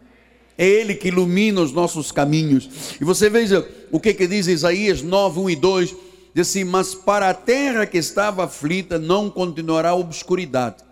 É 0.56 0.66
Ele 0.66 0.94
que 0.94 1.08
ilumina 1.08 1.62
os 1.62 1.72
nossos 1.72 2.12
caminhos. 2.12 2.68
E 3.00 3.04
você 3.04 3.30
veja 3.30 3.66
o 3.90 3.98
que, 3.98 4.12
que 4.12 4.26
diz 4.26 4.46
Isaías 4.46 5.00
9, 5.00 5.40
1 5.40 5.50
e 5.50 5.56
2: 5.56 5.96
diz 6.34 6.48
assim: 6.48 6.64
Mas 6.64 6.94
para 6.94 7.30
a 7.30 7.34
terra 7.34 7.86
que 7.86 7.98
estava 7.98 8.44
aflita 8.44 8.98
não 8.98 9.30
continuará 9.30 9.90
a 9.90 9.94
obscuridade. 9.94 10.84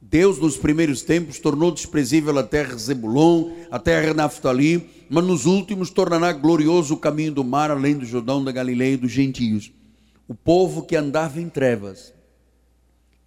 Deus, 0.00 0.38
nos 0.38 0.56
primeiros 0.56 1.02
tempos, 1.02 1.38
tornou 1.38 1.70
desprezível 1.72 2.38
a 2.38 2.42
terra 2.42 2.74
de 2.74 2.82
Zebulon, 2.82 3.50
a 3.70 3.78
terra 3.78 4.08
de 4.08 4.14
Naftali, 4.14 4.88
mas 5.10 5.24
nos 5.24 5.44
últimos 5.44 5.90
tornará 5.90 6.32
glorioso 6.32 6.94
o 6.94 6.98
caminho 6.98 7.32
do 7.32 7.44
mar, 7.44 7.70
além 7.70 7.96
do 7.96 8.06
Jordão, 8.06 8.42
da 8.42 8.52
Galileia 8.52 8.94
e 8.94 8.96
dos 8.96 9.10
gentios. 9.10 9.72
O 10.28 10.34
povo 10.34 10.82
que 10.82 10.94
andava 10.94 11.40
em 11.40 11.48
trevas, 11.48 12.14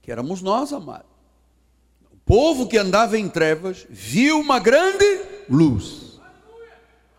que 0.01 0.11
éramos 0.11 0.41
nós, 0.41 0.71
amados. 0.71 1.11
O 2.11 2.17
povo 2.25 2.67
que 2.67 2.77
andava 2.77 3.17
em 3.17 3.27
trevas 3.27 3.85
viu 3.89 4.39
uma 4.39 4.57
grande 4.57 5.05
luz. 5.49 6.00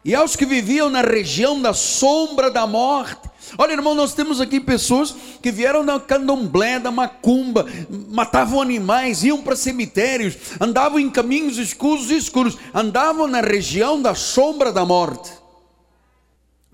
E 0.05 0.15
aos 0.15 0.35
que 0.35 0.45
viviam 0.45 0.91
na 0.91 1.01
região 1.01 1.61
da 1.61 1.73
sombra 1.73 2.51
da 2.51 2.67
morte, 2.67 3.33
Olha, 3.59 3.73
irmão, 3.73 3.95
nós 3.95 4.15
temos 4.15 4.41
aqui 4.41 4.59
pessoas 4.59 5.15
que 5.43 5.51
vieram 5.51 5.85
da 5.85 6.01
candomblé, 6.01 6.79
da 6.79 6.91
macumba, 6.91 7.67
matavam 8.09 8.63
animais, 8.63 9.23
iam 9.25 9.43
para 9.43 9.57
cemitérios, 9.57 10.37
andavam 10.61 10.99
em 10.99 11.11
caminhos 11.11 11.59
escuros 11.59 12.11
e 12.11 12.17
escuros, 12.17 12.57
andavam 12.73 13.27
na 13.27 13.41
região 13.41 14.01
da 14.01 14.15
sombra 14.15 14.73
da 14.73 14.87
morte. 14.87 15.31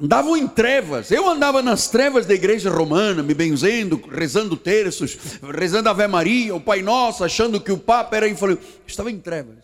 Andavam 0.00 0.36
em 0.36 0.46
trevas. 0.46 1.10
Eu 1.10 1.28
andava 1.28 1.60
nas 1.60 1.88
trevas 1.88 2.24
da 2.24 2.34
igreja 2.34 2.70
romana, 2.70 3.20
me 3.20 3.34
benzendo, 3.34 4.00
rezando 4.12 4.56
terços, 4.56 5.18
rezando 5.58 5.88
Ave 5.88 6.06
Maria, 6.06 6.54
o 6.54 6.60
Pai 6.60 6.82
Nosso, 6.82 7.24
achando 7.24 7.60
que 7.60 7.72
o 7.72 7.78
Papa 7.78 8.16
era 8.16 8.28
infalível. 8.28 8.62
Estava 8.86 9.10
em 9.10 9.18
trevas. 9.18 9.56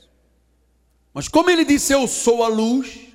Mas 1.12 1.28
como 1.28 1.48
ele 1.50 1.64
disse, 1.64 1.92
eu 1.92 2.08
sou 2.08 2.42
a 2.42 2.48
luz, 2.48 3.13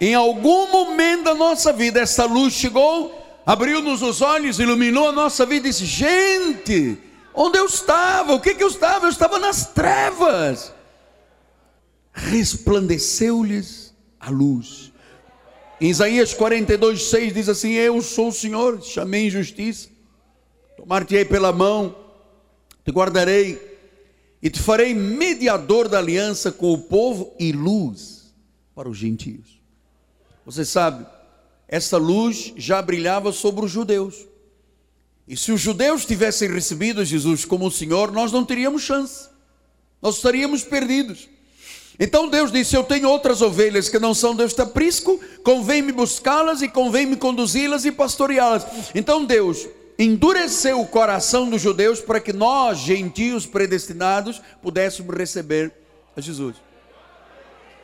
em 0.00 0.14
algum 0.14 0.70
momento 0.70 1.24
da 1.24 1.34
nossa 1.34 1.72
vida, 1.72 2.00
essa 2.00 2.24
luz 2.24 2.54
chegou, 2.54 3.14
abriu-nos 3.44 4.00
os 4.00 4.22
olhos, 4.22 4.58
iluminou 4.58 5.08
a 5.08 5.12
nossa 5.12 5.44
vida 5.44 5.68
e 5.68 5.70
disse: 5.70 5.84
Gente, 5.84 6.98
onde 7.34 7.58
eu 7.58 7.66
estava? 7.66 8.32
O 8.32 8.40
que, 8.40 8.54
que 8.54 8.64
eu 8.64 8.68
estava? 8.68 9.04
Eu 9.04 9.10
estava 9.10 9.38
nas 9.38 9.66
trevas. 9.66 10.72
Resplandeceu-lhes 12.12 13.94
a 14.18 14.30
luz. 14.30 14.90
Em 15.78 15.90
Isaías 15.90 16.32
42, 16.32 17.02
6 17.10 17.34
diz 17.34 17.48
assim: 17.50 17.72
Eu 17.72 18.00
sou 18.00 18.28
o 18.28 18.32
Senhor, 18.32 18.82
chamei 18.82 19.26
em 19.26 19.30
justiça, 19.30 19.90
tomar-te-ei 20.78 21.26
pela 21.26 21.52
mão, 21.52 21.94
te 22.82 22.90
guardarei 22.90 23.78
e 24.42 24.48
te 24.48 24.60
farei 24.60 24.94
mediador 24.94 25.88
da 25.88 25.98
aliança 25.98 26.50
com 26.50 26.72
o 26.72 26.78
povo 26.78 27.34
e 27.38 27.52
luz 27.52 28.32
para 28.74 28.88
os 28.88 28.96
gentios. 28.96 29.59
Você 30.50 30.64
sabe, 30.64 31.06
essa 31.68 31.96
luz 31.96 32.52
já 32.56 32.82
brilhava 32.82 33.30
sobre 33.30 33.64
os 33.64 33.70
judeus. 33.70 34.26
E 35.28 35.36
se 35.36 35.52
os 35.52 35.60
judeus 35.60 36.04
tivessem 36.04 36.50
recebido 36.50 37.04
Jesus 37.04 37.44
como 37.44 37.68
o 37.68 37.70
Senhor, 37.70 38.10
nós 38.10 38.32
não 38.32 38.44
teríamos 38.44 38.82
chance. 38.82 39.28
Nós 40.02 40.16
estaríamos 40.16 40.64
perdidos. 40.64 41.28
Então 42.00 42.26
Deus 42.26 42.50
disse: 42.50 42.74
Eu 42.74 42.82
tenho 42.82 43.08
outras 43.08 43.42
ovelhas 43.42 43.88
que 43.88 44.00
não 44.00 44.12
são 44.12 44.34
deste 44.34 44.60
aprisco, 44.60 45.20
convém-me 45.44 45.92
buscá-las 45.92 46.62
e 46.62 46.68
convém-me 46.68 47.14
conduzi-las 47.14 47.84
e 47.84 47.92
pastoreá-las. 47.92 48.66
Então 48.92 49.24
Deus 49.24 49.68
endureceu 49.96 50.80
o 50.80 50.88
coração 50.88 51.48
dos 51.48 51.62
judeus 51.62 52.00
para 52.00 52.18
que 52.18 52.32
nós, 52.32 52.78
gentios 52.78 53.46
predestinados, 53.46 54.42
pudéssemos 54.60 55.16
receber 55.16 55.72
a 56.16 56.20
Jesus. 56.20 56.56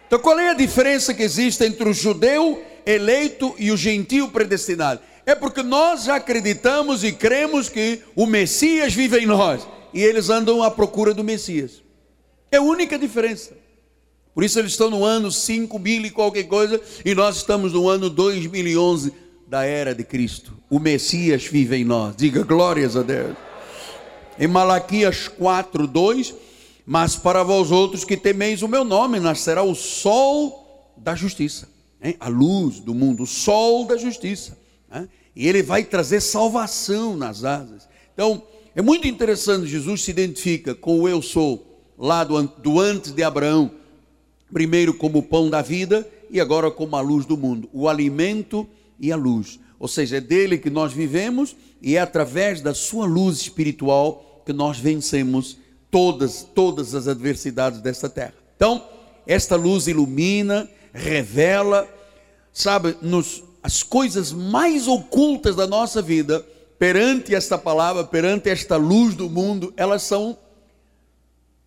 Então, 0.07 0.19
qual 0.21 0.39
é 0.39 0.51
a 0.51 0.55
diferença 0.55 1.13
que 1.13 1.23
existe 1.23 1.65
entre 1.65 1.89
o 1.89 1.93
judeu 1.93 2.63
eleito 2.85 3.55
e 3.59 3.73
o 3.73 3.77
gentio 3.77 4.29
predestinado? 4.29 5.01
É 5.25 5.35
porque 5.35 5.63
nós 5.63 6.09
acreditamos 6.09 7.03
e 7.03 7.11
cremos 7.11 7.69
que 7.69 8.01
o 8.15 8.27
Messias 8.27 8.95
vive 8.95 9.19
em 9.19 9.27
nós 9.27 9.67
e 9.93 10.01
eles 10.01 10.31
andam 10.31 10.63
à 10.63 10.71
procura 10.71 11.13
do 11.13 11.25
Messias. 11.25 11.83
É 12.53 12.59
a 12.59 12.63
única 12.63 12.97
diferença. 12.97 13.57
Por 14.33 14.45
isso 14.45 14.59
eles 14.59 14.73
estão 14.73 14.89
no 14.89 15.05
ano 15.05 15.33
5 15.33 15.77
mil 15.81 16.05
e 16.05 16.11
qualquer 16.11 16.45
coisa 16.45 16.81
e 17.05 17.13
nós 17.13 17.39
estamos 17.39 17.73
no 17.73 17.89
ano 17.89 18.09
2011 18.09 19.13
da 19.49 19.65
era 19.65 19.93
de 19.93 20.05
Cristo. 20.05 20.53
O 20.71 20.79
Messias 20.79 21.45
vive 21.45 21.77
em 21.77 21.85
nós. 21.85 22.15
Diga 22.15 22.45
glórias 22.45 22.97
a 22.97 23.03
Deus. 23.03 23.35
Em 24.39 24.47
Malaquias 24.47 25.27
4, 25.27 25.89
2 25.89 26.35
Mas 26.87 27.17
para 27.17 27.43
vós 27.43 27.73
outros 27.73 28.05
que 28.05 28.17
temeis 28.17 28.63
o 28.63 28.69
meu 28.69 28.85
nome, 28.85 29.19
nascerá 29.19 29.63
o 29.65 29.75
sol 29.75 30.95
da 30.97 31.17
justiça, 31.17 31.69
hein? 32.01 32.15
a 32.21 32.29
luz 32.29 32.79
do 32.79 32.95
mundo, 32.95 33.25
o 33.25 33.27
sol 33.27 33.85
da 33.85 33.97
justiça. 33.97 34.57
Né? 34.89 35.09
E 35.35 35.49
ele 35.49 35.65
vai 35.65 35.83
trazer 35.83 36.21
salvação 36.21 37.17
nas 37.17 37.43
asas. 37.43 37.89
Então, 38.15 38.41
é 38.75 38.81
muito 38.81 39.09
interessante, 39.09 39.67
Jesus 39.67 40.03
se 40.03 40.13
identifica 40.13 40.77
com 40.77 41.01
o 41.01 41.09
eu 41.09 41.21
sou, 41.21 41.83
lá 41.99 42.23
do, 42.23 42.41
do 42.43 42.79
antes 42.79 43.11
de 43.11 43.23
Abraão, 43.25 43.73
primeiro 44.53 44.95
como 44.95 45.19
o 45.19 45.23
pão 45.23 45.51
da 45.51 45.63
vida 45.63 46.09
e 46.31 46.41
agora 46.41 46.71
como 46.71 46.95
a 46.95 47.01
luz 47.01 47.27
do 47.27 47.37
mundo, 47.37 47.69
o 47.73 47.89
alimento 47.89 48.67
e 49.01 49.11
a 49.11 49.17
luz. 49.17 49.59
Ou 49.79 49.89
seja, 49.89 50.19
é 50.19 50.21
dele 50.21 50.57
que 50.57 50.71
nós 50.71 50.93
vivemos 50.93 51.57
e 51.83 51.97
é 51.97 52.01
através 52.01 52.61
da 52.61 52.73
sua 52.73 53.07
luz 53.07 53.39
espiritual 53.39 54.43
que 54.47 54.53
nós 54.53 54.79
vencemos 54.79 55.59
todas, 55.97 56.47
todas 56.55 56.95
as 56.95 57.09
adversidades 57.09 57.81
desta 57.81 58.07
terra. 58.07 58.35
Então, 58.55 58.87
esta 59.27 59.57
luz 59.57 59.87
ilumina, 59.87 60.69
revela, 60.93 61.89
sabe, 62.53 62.95
nos, 63.01 63.43
as 63.63 63.83
coisas 63.83 64.31
mais 64.31 64.87
ocultas 64.87 65.57
da 65.57 65.67
nossa 65.67 66.03
vida 66.03 66.45
perante 66.79 67.35
esta 67.35 67.57
palavra, 67.57 68.05
perante 68.05 68.51
esta 68.51 68.77
luz 68.77 69.15
do 69.15 69.31
mundo, 69.31 69.73
elas 69.75 70.03
são 70.03 70.37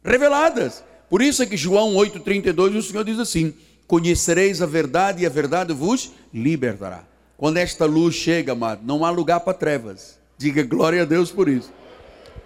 reveladas. 0.03 0.83
Por 1.09 1.24
isso 1.24 1.41
é 1.41 1.48
que 1.48 1.57
João 1.57 1.95
8,32, 1.95 2.77
o 2.77 2.83
Senhor 2.83 3.03
diz 3.03 3.17
assim: 3.17 3.51
Conhecereis 3.88 4.62
a 4.62 4.67
verdade 4.67 5.24
e 5.24 5.25
a 5.25 5.29
verdade 5.29 5.74
vos 5.74 6.12
libertará. 6.31 7.03
Quando 7.36 7.57
esta 7.57 7.86
luz 7.86 8.13
chega, 8.13 8.51
amado, 8.51 8.81
não 8.86 9.03
há 9.03 9.09
lugar 9.09 9.39
para 9.39 9.55
trevas. 9.55 10.19
Diga 10.38 10.62
glória 10.62 11.01
a 11.01 11.05
Deus 11.05 11.31
por 11.31 11.50
isso. 11.50 11.74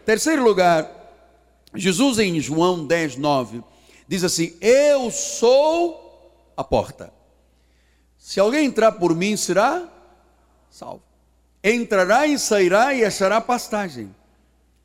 Terceiro 0.06 0.42
lugar, 0.42 1.03
Jesus 1.76 2.20
em 2.20 2.40
João 2.40 2.86
10, 2.86 3.18
9, 3.18 3.64
diz 4.08 4.24
assim: 4.24 4.56
Eu 4.62 5.10
sou 5.12 6.52
a 6.56 6.64
porta. 6.64 7.14
Se 8.18 8.40
alguém 8.40 8.66
entrar 8.66 8.94
por 8.94 9.16
mim, 9.16 9.36
será 9.36 9.90
salvo 10.70 11.04
entrará 11.64 12.28
e 12.28 12.38
sairá 12.38 12.94
e 12.94 13.06
achará 13.06 13.40
pastagem. 13.40 14.14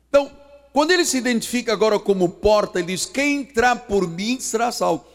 Então, 0.07 0.31
quando 0.71 0.91
ele 0.91 1.03
se 1.03 1.17
identifica 1.17 1.73
agora 1.73 1.99
como 1.99 2.29
porta, 2.29 2.79
ele 2.79 2.87
diz: 2.87 3.05
Quem 3.05 3.41
entrar 3.41 3.75
por 3.75 4.07
mim 4.07 4.39
será 4.39 4.71
salvo. 4.71 5.05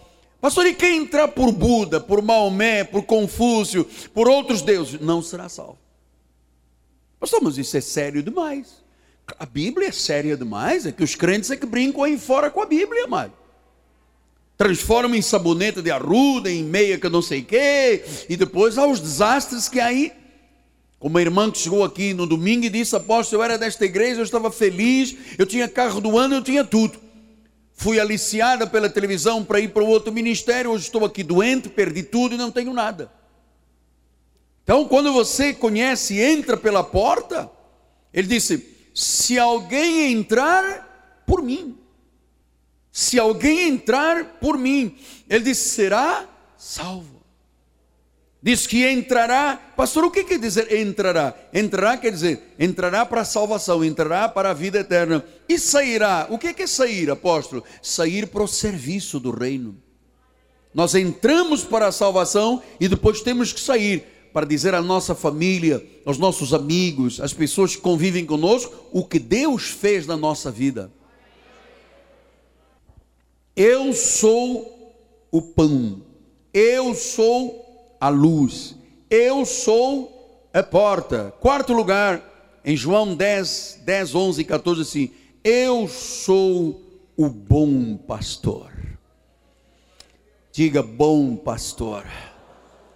Pastor, 0.40 0.66
e 0.66 0.74
quem 0.74 0.98
entrar 0.98 1.28
por 1.28 1.50
Buda, 1.50 1.98
por 1.98 2.20
Maomé, 2.20 2.84
por 2.84 3.04
Confúcio, 3.04 3.88
por 4.12 4.28
outros 4.28 4.60
deuses, 4.60 5.00
não 5.00 5.22
será 5.22 5.48
salvo. 5.48 5.78
Pastor, 7.18 7.40
mas 7.42 7.56
isso 7.56 7.74
é 7.78 7.80
sério 7.80 8.22
demais. 8.22 8.83
A 9.38 9.46
Bíblia 9.46 9.88
é 9.88 9.92
séria 9.92 10.36
demais, 10.36 10.86
é 10.86 10.92
que 10.92 11.02
os 11.02 11.14
crentes 11.14 11.50
é 11.50 11.56
que 11.56 11.66
brincam 11.66 12.02
aí 12.02 12.18
fora 12.18 12.50
com 12.50 12.60
a 12.60 12.66
Bíblia, 12.66 13.04
amado. 13.04 13.32
Transformam 14.56 15.16
em 15.16 15.22
sabonete 15.22 15.80
de 15.82 15.90
arruda, 15.90 16.50
em 16.50 16.62
meia 16.62 16.98
que 16.98 17.08
não 17.08 17.22
sei 17.22 17.40
o 17.40 17.44
quê, 17.44 18.04
e 18.28 18.36
depois 18.36 18.78
há 18.78 18.86
os 18.86 19.00
desastres 19.00 19.68
que 19.68 19.80
aí 19.80 20.12
uma 21.00 21.20
irmã 21.20 21.50
que 21.50 21.58
chegou 21.58 21.84
aqui 21.84 22.14
no 22.14 22.26
domingo 22.26 22.64
e 22.64 22.70
disse: 22.70 22.96
Apóstolo, 22.96 23.42
eu 23.42 23.44
era 23.44 23.58
desta 23.58 23.84
igreja, 23.84 24.20
eu 24.20 24.24
estava 24.24 24.50
feliz, 24.50 25.14
eu 25.36 25.44
tinha 25.44 25.68
carro 25.68 26.00
do 26.00 26.16
ano, 26.16 26.36
eu 26.36 26.42
tinha 26.42 26.64
tudo. 26.64 26.98
Fui 27.74 28.00
aliciada 28.00 28.66
pela 28.66 28.88
televisão 28.88 29.44
para 29.44 29.60
ir 29.60 29.68
para 29.68 29.82
o 29.82 29.88
outro 29.88 30.10
ministério, 30.10 30.70
hoje 30.70 30.84
estou 30.84 31.04
aqui 31.04 31.22
doente, 31.22 31.68
perdi 31.68 32.02
tudo 32.02 32.36
e 32.36 32.38
não 32.38 32.50
tenho 32.50 32.72
nada. 32.72 33.12
Então, 34.62 34.86
quando 34.86 35.12
você 35.12 35.52
conhece 35.52 36.14
e 36.14 36.22
entra 36.22 36.56
pela 36.56 36.82
porta, 36.82 37.50
ele 38.10 38.26
disse: 38.26 38.73
Se 38.94 39.36
alguém 39.36 40.12
entrar 40.12 41.24
por 41.26 41.42
mim, 41.42 41.76
se 42.92 43.18
alguém 43.18 43.68
entrar 43.68 44.38
por 44.40 44.56
mim, 44.56 44.96
ele 45.28 45.44
disse: 45.44 45.70
será 45.70 46.28
salvo. 46.56 47.14
Diz 48.40 48.66
que 48.66 48.86
entrará. 48.86 49.58
Pastor, 49.74 50.04
o 50.04 50.10
que 50.10 50.22
quer 50.22 50.38
dizer 50.38 50.70
entrará? 50.70 51.34
Entrará 51.52 51.96
quer 51.96 52.12
dizer, 52.12 52.54
entrará 52.58 53.04
para 53.04 53.22
a 53.22 53.24
salvação, 53.24 53.82
entrará 53.82 54.28
para 54.28 54.50
a 54.50 54.54
vida 54.54 54.80
eterna. 54.80 55.24
E 55.48 55.58
sairá. 55.58 56.26
O 56.28 56.38
que 56.38 56.54
é 56.62 56.66
sair, 56.66 57.10
apóstolo? 57.10 57.64
Sair 57.80 58.26
para 58.26 58.42
o 58.42 58.46
serviço 58.46 59.18
do 59.18 59.30
reino. 59.30 59.82
Nós 60.74 60.94
entramos 60.94 61.64
para 61.64 61.86
a 61.86 61.92
salvação 61.92 62.62
e 62.78 62.86
depois 62.86 63.22
temos 63.22 63.50
que 63.50 63.60
sair 63.60 64.13
para 64.34 64.44
dizer 64.44 64.74
à 64.74 64.82
nossa 64.82 65.14
família, 65.14 65.86
aos 66.04 66.18
nossos 66.18 66.52
amigos, 66.52 67.20
às 67.20 67.32
pessoas 67.32 67.76
que 67.76 67.80
convivem 67.80 68.26
conosco, 68.26 68.74
o 68.90 69.04
que 69.04 69.20
Deus 69.20 69.68
fez 69.68 70.08
na 70.08 70.16
nossa 70.16 70.50
vida. 70.50 70.90
Eu 73.54 73.92
sou 73.92 74.92
o 75.30 75.40
pão. 75.40 76.02
Eu 76.52 76.96
sou 76.96 77.96
a 78.00 78.08
luz. 78.08 78.74
Eu 79.08 79.46
sou 79.46 80.48
a 80.52 80.64
porta. 80.64 81.32
Quarto 81.38 81.72
lugar, 81.72 82.60
em 82.64 82.76
João 82.76 83.14
10, 83.14 83.82
10, 83.84 84.14
11 84.16 84.40
e 84.40 84.44
14, 84.44 84.80
assim: 84.82 85.10
Eu 85.44 85.86
sou 85.86 86.82
o 87.16 87.28
bom 87.28 87.96
pastor. 87.96 88.72
Diga, 90.50 90.82
bom 90.82 91.36
pastor. 91.36 92.04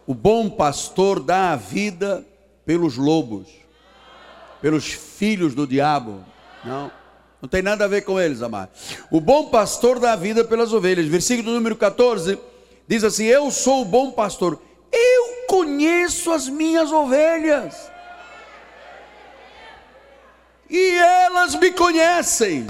O 0.09 0.15
bom 0.15 0.49
pastor 0.49 1.21
dá 1.21 1.53
a 1.53 1.57
vida 1.57 2.25
pelos 2.65 2.97
lobos, 2.97 3.47
pelos 4.59 4.87
filhos 4.87 5.55
do 5.55 5.67
diabo. 5.67 6.25
Não, 6.65 6.91
não 7.43 7.47
tem 7.47 7.61
nada 7.61 7.85
a 7.85 7.89
ver 7.89 8.01
com 8.01 8.19
eles, 8.19 8.41
amado. 8.41 8.71
O 9.11 9.21
bom 9.21 9.51
pastor 9.51 10.01
dá 10.01 10.15
a 10.15 10.17
vida 10.17 10.43
pelas 10.47 10.73
ovelhas. 10.73 11.05
Versículo 11.05 11.53
número 11.53 11.77
14 11.77 12.39
diz 12.89 13.05
assim: 13.05 13.25
Eu 13.25 13.51
sou 13.51 13.83
o 13.83 13.85
bom 13.85 14.11
pastor. 14.11 14.59
Eu 14.91 15.47
conheço 15.47 16.33
as 16.33 16.49
minhas 16.49 16.91
ovelhas. 16.91 17.91
E 20.71 20.93
elas 20.97 21.55
me 21.55 21.71
conhecem. 21.71 22.67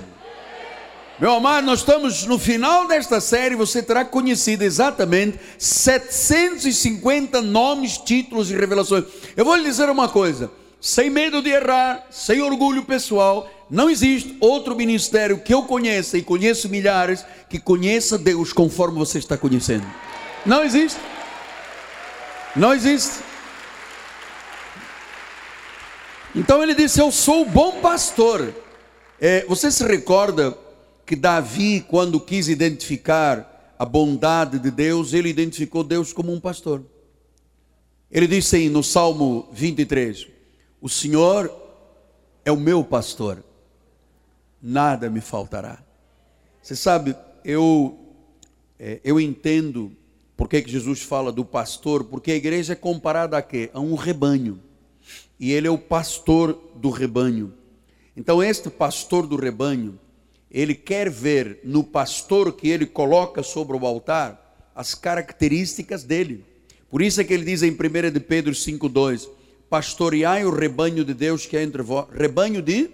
Meu 1.21 1.33
amado, 1.33 1.65
nós 1.65 1.81
estamos 1.81 2.25
no 2.27 2.39
final 2.39 2.87
desta 2.87 3.21
série, 3.21 3.57
você 3.57 3.83
terá 3.83 4.05
conhecido 4.05 4.63
exatamente 4.63 5.37
750 5.59 7.43
nomes, 7.43 7.99
títulos 7.99 8.53
e 8.53 8.57
revelações. 8.57 9.05
Eu 9.37 9.45
vou 9.45 9.57
lhe 9.57 9.65
dizer 9.65 9.91
uma 9.91 10.09
coisa: 10.09 10.49
sem 10.81 11.11
medo 11.11 11.43
de 11.43 11.51
errar, 11.51 12.07
sem 12.09 12.41
orgulho 12.41 12.85
pessoal, 12.85 13.51
não 13.69 13.91
existe 13.91 14.37
outro 14.39 14.77
ministério 14.77 15.41
que 15.41 15.53
eu 15.53 15.65
conheça 15.65 16.17
e 16.17 16.23
conheço 16.23 16.69
milhares 16.69 17.25
que 17.51 17.59
conheça 17.59 18.17
Deus 18.17 18.53
conforme 18.53 18.97
você 18.97 19.19
está 19.19 19.37
conhecendo. 19.37 19.87
Não 20.47 20.63
existe. 20.63 21.01
Não 22.55 22.73
existe. 22.73 23.17
Então 26.33 26.63
ele 26.63 26.77
disse: 26.77 27.01
Eu 27.01 27.11
sou 27.11 27.43
o 27.43 27.45
bom 27.45 27.81
pastor. 27.81 28.55
É, 29.21 29.45
você 29.49 29.69
se 29.69 29.83
recorda 29.85 30.57
que 31.09 31.16
Davi, 31.16 31.81
quando 31.81 32.21
quis 32.21 32.49
identificar 32.49 33.75
a 33.79 33.85
bondade 33.87 34.59
de 34.59 34.71
Deus, 34.71 35.14
ele 35.14 35.31
identificou 35.31 35.83
Deus 35.83 36.12
como 36.12 36.31
um 36.31 36.38
pastor. 36.38 36.85
Ele 38.11 38.27
disse 38.27 38.57
aí 38.57 38.68
no 38.68 38.83
Salmo 38.83 39.49
23: 39.51 40.27
O 40.83 40.88
Senhor 40.88 41.51
é 42.44 42.53
o 42.53 42.59
meu 42.59 42.85
pastor, 42.85 43.42
nada 44.61 45.09
me 45.09 45.23
faltará. 45.23 45.83
Você 46.61 46.77
sabe, 46.77 47.16
eu, 47.42 47.99
é, 48.79 49.01
eu 49.03 49.18
entendo 49.18 49.90
por 50.37 50.47
que, 50.47 50.62
Jesus 50.68 51.01
fala 51.01 51.33
do 51.33 51.42
pastor? 51.42 52.05
Porque 52.05 52.33
a 52.33 52.37
igreja 52.37 52.75
é 52.75 52.77
comparada 52.77 53.38
a 53.38 53.40
quê? 53.40 53.71
A 53.73 53.81
um 53.81 53.94
rebanho. 53.94 54.61
E 55.40 55.53
ele 55.53 55.66
é 55.66 55.71
o 55.71 55.79
pastor 55.79 56.53
do 56.77 56.90
rebanho. 56.90 57.55
Então, 58.14 58.42
este 58.42 58.68
pastor 58.68 59.27
do 59.27 59.37
rebanho, 59.37 59.99
ele 60.51 60.75
quer 60.75 61.11
ver 61.11 61.61
no 61.65 61.85
pastor 61.85 62.53
que 62.53 62.69
ele 62.69 62.87
coloca 62.87 63.43
sobre 63.43 63.77
o 63.77 63.87
altar 63.87 64.49
as 64.75 64.95
características 64.95 66.05
dele. 66.05 66.45
Por 66.89 67.03
isso 67.03 67.21
é 67.21 67.25
que 67.25 67.35
ele 67.35 67.45
diz 67.45 67.63
em 67.63 67.73
1 67.73 68.13
de 68.13 68.21
Pedro 68.21 68.53
5,2: 68.53 69.29
Pastoreai 69.69 70.45
o 70.45 70.55
rebanho 70.55 71.05
de 71.05 71.13
Deus 71.13 71.47
que 71.47 71.57
é 71.57 71.63
entre 71.63 71.83
vós. 71.83 72.07
Rebanho 72.13 72.63
de 72.63 72.89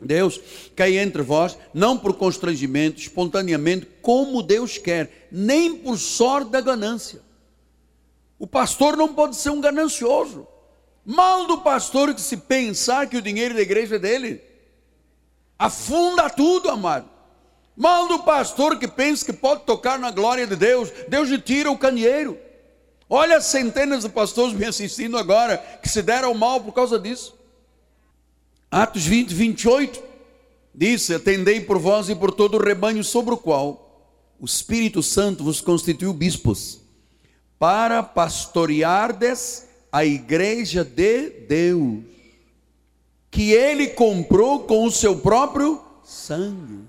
Deus 0.00 0.40
cai 0.74 0.98
entre 0.98 1.22
vós, 1.22 1.56
não 1.72 1.96
por 1.96 2.14
constrangimento, 2.14 3.00
espontaneamente, 3.00 3.86
como 4.02 4.42
Deus 4.42 4.76
quer, 4.76 5.28
nem 5.30 5.76
por 5.76 5.96
sorte 5.96 6.50
da 6.50 6.60
ganância. 6.60 7.20
O 8.38 8.46
pastor 8.46 8.96
não 8.96 9.14
pode 9.14 9.36
ser 9.36 9.50
um 9.50 9.60
ganancioso. 9.60 10.48
Mal 11.06 11.46
do 11.46 11.58
pastor 11.58 12.12
que 12.12 12.20
se 12.20 12.36
pensar 12.36 13.08
que 13.08 13.16
o 13.16 13.22
dinheiro 13.22 13.54
da 13.54 13.62
igreja 13.62 13.96
é 13.96 13.98
dele. 14.00 14.40
Afunda 15.62 16.28
tudo, 16.28 16.68
amado. 16.70 17.08
Mal 17.76 18.08
do 18.08 18.18
pastor 18.24 18.80
que 18.80 18.88
pensa 18.88 19.24
que 19.24 19.32
pode 19.32 19.62
tocar 19.62 19.96
na 19.96 20.10
glória 20.10 20.44
de 20.44 20.56
Deus. 20.56 20.90
Deus 21.08 21.28
lhe 21.28 21.38
tira 21.38 21.70
o 21.70 21.78
canheiro. 21.78 22.36
Olha 23.08 23.36
as 23.36 23.44
centenas 23.44 24.02
de 24.02 24.08
pastores 24.08 24.54
me 24.54 24.64
assistindo 24.64 25.16
agora 25.16 25.58
que 25.80 25.88
se 25.88 26.02
deram 26.02 26.34
mal 26.34 26.60
por 26.60 26.72
causa 26.72 26.98
disso. 26.98 27.38
Atos 28.68 29.06
20, 29.06 29.32
28. 29.32 30.02
disse: 30.74 31.14
Atendei 31.14 31.60
por 31.60 31.78
vós 31.78 32.08
e 32.08 32.16
por 32.16 32.32
todo 32.32 32.56
o 32.56 32.62
rebanho 32.62 33.04
sobre 33.04 33.32
o 33.32 33.38
qual 33.38 34.10
o 34.40 34.44
Espírito 34.44 35.00
Santo 35.00 35.44
vos 35.44 35.60
constituiu 35.60 36.12
bispos, 36.12 36.80
para 37.56 38.02
pastoreardes 38.02 39.68
a 39.92 40.04
igreja 40.04 40.82
de 40.82 41.30
Deus, 41.46 42.00
que 43.32 43.50
ele 43.50 43.88
comprou 43.88 44.60
com 44.60 44.84
o 44.84 44.90
seu 44.92 45.16
próprio 45.16 45.80
sangue. 46.04 46.84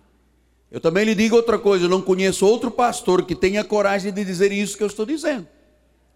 Eu 0.70 0.82
também 0.82 1.06
lhe 1.06 1.16
digo 1.16 1.38
outra 1.38 1.58
coisa: 1.58 1.86
eu 1.86 1.90
não 1.90 2.02
conheço 2.02 2.46
outro 2.46 2.70
pastor 2.70 3.26
que 3.26 3.34
tenha 3.34 3.64
coragem 3.64 4.12
de 4.12 4.26
dizer 4.26 4.52
isso 4.52 4.78
que 4.78 4.84
eu 4.84 4.88
estou 4.88 5.06
dizendo. 5.06 5.48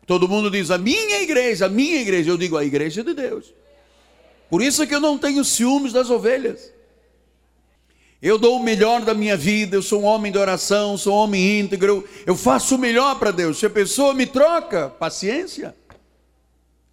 Todo 0.05 0.27
mundo 0.27 0.51
diz 0.51 0.69
a 0.69 0.77
minha 0.77 1.21
igreja, 1.21 1.65
a 1.65 1.69
minha 1.69 2.01
igreja. 2.01 2.29
Eu 2.29 2.37
digo 2.37 2.57
a 2.57 2.65
igreja 2.65 3.03
de 3.03 3.13
Deus. 3.13 3.53
Por 4.49 4.61
isso 4.61 4.83
é 4.83 4.85
que 4.85 4.93
eu 4.93 4.99
não 4.99 5.17
tenho 5.17 5.43
ciúmes 5.45 5.93
das 5.93 6.09
ovelhas. 6.09 6.73
Eu 8.21 8.37
dou 8.37 8.57
o 8.57 8.63
melhor 8.63 9.03
da 9.03 9.13
minha 9.13 9.37
vida, 9.37 9.77
eu 9.77 9.81
sou 9.81 10.01
um 10.01 10.05
homem 10.05 10.31
de 10.31 10.37
oração, 10.37 10.97
sou 10.97 11.13
um 11.13 11.17
homem 11.17 11.59
íntegro, 11.59 12.03
eu 12.25 12.35
faço 12.35 12.75
o 12.75 12.77
melhor 12.77 13.19
para 13.19 13.31
Deus. 13.31 13.59
Se 13.59 13.65
a 13.65 13.69
pessoa 13.69 14.13
me 14.13 14.25
troca, 14.25 14.89
paciência. 14.89 15.75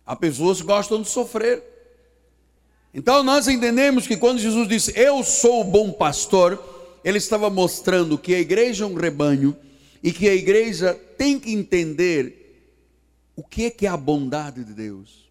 Há 0.06 0.14
pessoas 0.14 0.60
que 0.60 0.66
gostam 0.66 1.02
de 1.02 1.08
sofrer. 1.08 1.73
Então 2.94 3.24
nós 3.24 3.48
entendemos 3.48 4.06
que 4.06 4.16
quando 4.16 4.38
Jesus 4.38 4.68
disse, 4.68 4.92
Eu 4.94 5.24
sou 5.24 5.62
o 5.62 5.64
bom 5.64 5.90
pastor, 5.90 6.62
ele 7.04 7.18
estava 7.18 7.50
mostrando 7.50 8.16
que 8.16 8.34
a 8.34 8.40
igreja 8.40 8.84
é 8.84 8.86
um 8.86 8.94
rebanho 8.94 9.56
e 10.02 10.12
que 10.12 10.28
a 10.28 10.34
igreja 10.34 10.94
tem 11.18 11.40
que 11.40 11.52
entender 11.52 12.40
o 13.34 13.42
que 13.42 13.64
é 13.64 13.70
que 13.70 13.86
é 13.86 13.88
a 13.88 13.96
bondade 13.96 14.62
de 14.62 14.72
Deus. 14.72 15.28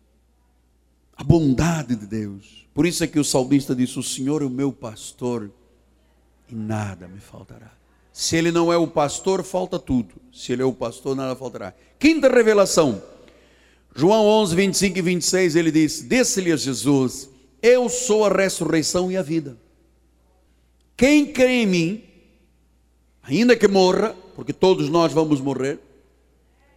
A 1.15 1.23
bondade 1.23 1.95
de 1.95 2.05
Deus. 2.05 2.67
Por 2.73 2.85
isso 2.85 3.03
é 3.03 3.07
que 3.07 3.19
o 3.19 3.23
salmista 3.23 3.73
disse: 3.73 3.97
O 3.97 4.03
Senhor 4.03 4.41
é 4.41 4.45
o 4.45 4.49
meu 4.49 4.73
pastor 4.73 5.49
e 6.49 6.55
nada 6.55 7.07
me 7.07 7.19
faltará. 7.19 7.71
Se 8.11 8.35
ele 8.35 8.51
não 8.51 8.71
é 8.73 8.77
o 8.77 8.87
pastor, 8.87 9.43
falta 9.43 9.79
tudo. 9.79 10.15
Se 10.31 10.51
ele 10.51 10.61
é 10.61 10.65
o 10.65 10.73
pastor, 10.73 11.15
nada 11.15 11.35
faltará. 11.35 11.73
Quinta 11.97 12.27
revelação. 12.27 13.01
João 13.95 14.25
11, 14.25 14.55
25 14.55 14.99
e 14.99 15.01
26, 15.01 15.55
ele 15.55 15.71
diz: 15.71 16.05
Disse-lhe 16.07 16.51
a 16.51 16.57
Jesus: 16.57 17.29
Eu 17.63 17.87
sou 17.87 18.25
a 18.25 18.29
ressurreição 18.29 19.09
e 19.09 19.15
a 19.15 19.21
vida. 19.21 19.57
Quem 20.97 21.31
crê 21.31 21.61
em 21.61 21.65
mim, 21.65 22.03
ainda 23.23 23.55
que 23.55 23.69
morra, 23.69 24.13
porque 24.35 24.51
todos 24.51 24.89
nós 24.89 25.13
vamos 25.13 25.39
morrer, 25.39 25.79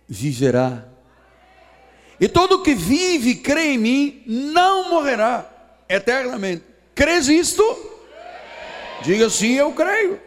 viverá. 0.09 0.87
E 2.21 2.29
todo 2.29 2.63
que 2.63 2.73
vive 2.73 3.31
e 3.31 3.35
crê 3.35 3.73
em 3.73 3.79
mim 3.79 4.23
não 4.27 4.89
morrerá 4.91 5.51
eternamente. 5.89 6.63
Crês 6.95 7.29
isto? 7.29 7.65
Diga 9.03 9.29
sim, 9.29 9.55
eu 9.55 9.73
creio. 9.73 10.21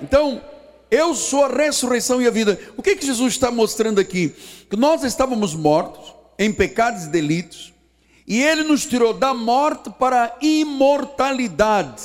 Então, 0.00 0.42
eu 0.90 1.14
sou 1.14 1.44
a 1.44 1.48
ressurreição 1.48 2.20
e 2.20 2.26
a 2.26 2.30
vida. 2.30 2.58
O 2.76 2.82
que, 2.82 2.96
que 2.96 3.06
Jesus 3.06 3.34
está 3.34 3.50
mostrando 3.50 4.00
aqui? 4.00 4.34
Que 4.68 4.76
nós 4.76 5.04
estávamos 5.04 5.54
mortos 5.54 6.14
em 6.38 6.50
pecados 6.50 7.04
e 7.04 7.10
delitos, 7.10 7.72
e 8.30 8.40
Ele 8.40 8.62
nos 8.62 8.86
tirou 8.86 9.12
da 9.12 9.34
morte 9.34 9.90
para 9.90 10.26
a 10.26 10.36
imortalidade. 10.40 12.00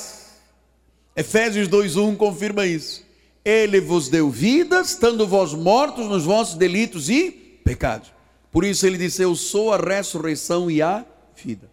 Efésios 1.14 1.68
2:1 1.68 2.16
confirma 2.16 2.66
isso. 2.66 3.06
Ele 3.44 3.80
vos 3.80 4.08
deu 4.08 4.28
vida, 4.28 4.80
estando 4.80 5.24
vós 5.24 5.54
mortos 5.54 6.08
nos 6.08 6.24
vossos 6.24 6.56
delitos 6.56 7.08
e 7.08 7.30
pecados. 7.64 8.10
Por 8.50 8.64
isso 8.64 8.84
ele 8.84 8.98
disse: 8.98 9.22
Eu 9.22 9.36
sou 9.36 9.72
a 9.72 9.76
ressurreição 9.76 10.68
e 10.68 10.82
a 10.82 11.06
vida. 11.36 11.70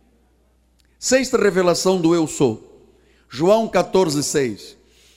Sexta 1.00 1.36
revelação 1.36 2.00
do 2.00 2.14
Eu 2.14 2.28
sou. 2.28 2.86
João 3.28 3.68
14:6 3.68 4.76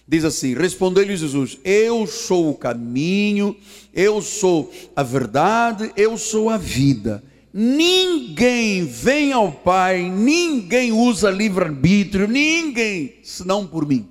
diz 0.08 0.24
assim: 0.24 0.54
Respondeu-lhe 0.54 1.14
Jesus: 1.14 1.58
Eu 1.62 2.06
sou 2.06 2.48
o 2.48 2.56
caminho, 2.56 3.54
eu 3.92 4.22
sou 4.22 4.72
a 4.96 5.02
verdade, 5.02 5.92
eu 5.94 6.16
sou 6.16 6.48
a 6.48 6.56
vida. 6.56 7.22
Ninguém 7.58 8.84
vem 8.84 9.32
ao 9.32 9.50
Pai, 9.50 10.10
ninguém 10.10 10.92
usa 10.92 11.30
livre-arbítrio, 11.30 12.28
ninguém, 12.28 13.18
senão 13.22 13.66
por 13.66 13.88
mim. 13.88 14.06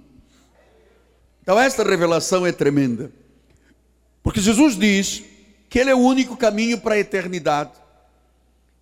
Então, 1.44 1.60
esta 1.60 1.84
revelação 1.84 2.44
é 2.44 2.52
tremenda, 2.52 3.12
porque 4.24 4.42
Jesus 4.42 4.76
diz 4.76 5.24
que 5.70 5.78
Ele 5.78 5.92
é 5.92 5.96
o 5.96 6.00
único 6.00 6.36
caminho 6.36 6.80
para 6.80 6.96
a 6.96 6.98
eternidade, 7.00 7.74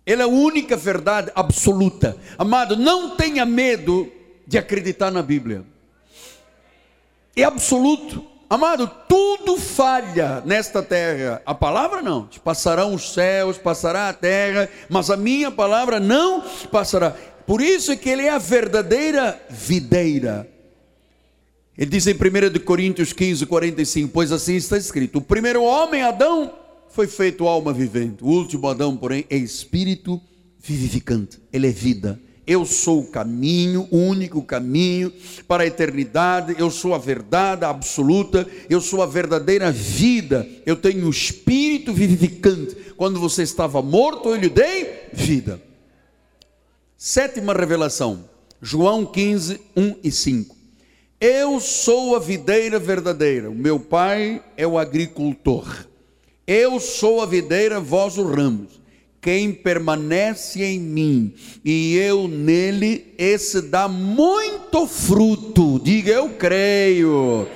Ele 0.06 0.22
é 0.22 0.24
a 0.24 0.28
única 0.28 0.78
verdade 0.78 1.30
absoluta. 1.34 2.16
Amado, 2.38 2.74
não 2.74 3.16
tenha 3.16 3.44
medo 3.44 4.10
de 4.46 4.56
acreditar 4.56 5.10
na 5.10 5.20
Bíblia, 5.20 5.62
é 7.36 7.44
absoluto. 7.44 8.33
Amado, 8.48 8.90
tudo 9.08 9.56
falha 9.56 10.42
nesta 10.44 10.82
terra. 10.82 11.42
A 11.46 11.54
palavra 11.54 12.02
não. 12.02 12.28
Passarão 12.44 12.94
os 12.94 13.12
céus, 13.12 13.58
passará 13.58 14.08
a 14.08 14.12
terra, 14.12 14.68
mas 14.88 15.10
a 15.10 15.16
minha 15.16 15.50
palavra 15.50 15.98
não 15.98 16.42
passará. 16.70 17.14
Por 17.46 17.60
isso 17.60 17.92
é 17.92 17.96
que 17.96 18.08
ele 18.08 18.22
é 18.22 18.30
a 18.30 18.38
verdadeira 18.38 19.40
videira. 19.50 20.48
Ele 21.76 21.90
diz 21.90 22.06
em 22.06 22.14
1 22.14 22.64
Coríntios 22.64 23.12
15, 23.12 23.46
45, 23.46 24.12
pois 24.12 24.30
assim 24.30 24.54
está 24.54 24.76
escrito: 24.76 25.18
o 25.18 25.22
primeiro 25.22 25.62
homem, 25.62 26.02
Adão, 26.02 26.52
foi 26.88 27.08
feito 27.08 27.48
alma 27.48 27.72
vivente, 27.72 28.22
o 28.22 28.28
último 28.28 28.68
Adão, 28.68 28.96
porém, 28.96 29.24
é 29.28 29.36
espírito 29.36 30.20
vivificante, 30.60 31.40
ele 31.52 31.66
é 31.66 31.70
vida. 31.70 32.20
Eu 32.46 32.66
sou 32.66 33.00
o 33.00 33.06
caminho, 33.06 33.88
o 33.90 33.96
único 33.96 34.42
caminho 34.42 35.10
para 35.48 35.62
a 35.62 35.66
eternidade, 35.66 36.54
eu 36.58 36.70
sou 36.70 36.94
a 36.94 36.98
verdade 36.98 37.64
absoluta, 37.64 38.46
eu 38.68 38.80
sou 38.80 39.00
a 39.02 39.06
verdadeira 39.06 39.72
vida, 39.72 40.46
eu 40.66 40.76
tenho 40.76 41.06
o 41.06 41.10
espírito 41.10 41.92
vivificante. 41.92 42.76
Quando 42.96 43.18
você 43.18 43.42
estava 43.42 43.80
morto, 43.80 44.28
eu 44.28 44.36
lhe 44.36 44.50
dei 44.50 45.08
vida. 45.12 45.60
Sétima 46.98 47.54
revelação, 47.54 48.28
João 48.60 49.06
15, 49.06 49.60
1 49.74 49.96
e 50.02 50.10
5. 50.10 50.56
Eu 51.18 51.58
sou 51.60 52.14
a 52.14 52.18
videira 52.18 52.78
verdadeira, 52.78 53.48
o 53.50 53.54
meu 53.54 53.80
pai 53.80 54.42
é 54.56 54.66
o 54.66 54.78
agricultor. 54.78 55.86
Eu 56.46 56.78
sou 56.78 57.22
a 57.22 57.26
videira, 57.26 57.80
vós 57.80 58.18
os 58.18 58.26
ramos. 58.26 58.83
Quem 59.24 59.54
permanece 59.54 60.62
em 60.62 60.78
mim 60.78 61.34
e 61.64 61.96
eu 61.96 62.28
nele, 62.28 63.14
esse 63.16 63.62
dá 63.62 63.88
muito 63.88 64.86
fruto. 64.86 65.80
Diga 65.82 66.12
eu 66.12 66.28
creio. 66.34 67.48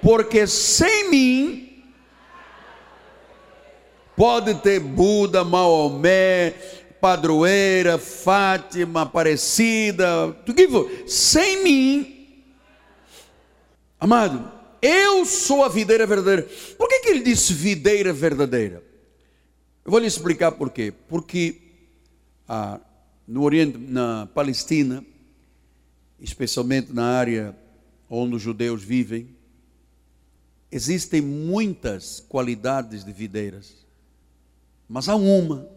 Porque 0.00 0.46
sem 0.46 1.10
mim 1.10 1.82
pode 4.16 4.54
ter 4.54 4.78
Buda, 4.78 5.42
Maomé, 5.42 6.54
padroeira, 7.00 7.98
Fátima, 7.98 9.02
Aparecida, 9.02 10.36
tudo 10.46 10.54
que 10.54 10.68
for. 10.68 10.88
Sem 11.08 11.64
mim 11.64 12.12
Amado, 13.98 14.52
eu 14.80 15.24
sou 15.24 15.64
a 15.64 15.68
videira 15.68 16.06
verdadeira. 16.06 16.48
Por 16.78 16.88
que, 16.88 17.00
que 17.00 17.08
ele 17.08 17.22
disse 17.24 17.52
videira 17.52 18.12
verdadeira? 18.12 18.91
Eu 19.84 19.90
vou 19.90 20.00
lhe 20.00 20.06
explicar 20.06 20.52
por 20.52 20.70
quê. 20.70 20.92
Porque 21.08 21.60
ah, 22.48 22.80
no 23.26 23.42
Oriente, 23.42 23.78
na 23.78 24.26
Palestina, 24.26 25.04
especialmente 26.20 26.92
na 26.92 27.04
área 27.04 27.56
onde 28.08 28.36
os 28.36 28.42
judeus 28.42 28.82
vivem, 28.82 29.28
existem 30.70 31.20
muitas 31.20 32.20
qualidades 32.20 33.04
de 33.04 33.12
videiras, 33.12 33.74
mas 34.88 35.08
há 35.08 35.16
uma, 35.16 35.68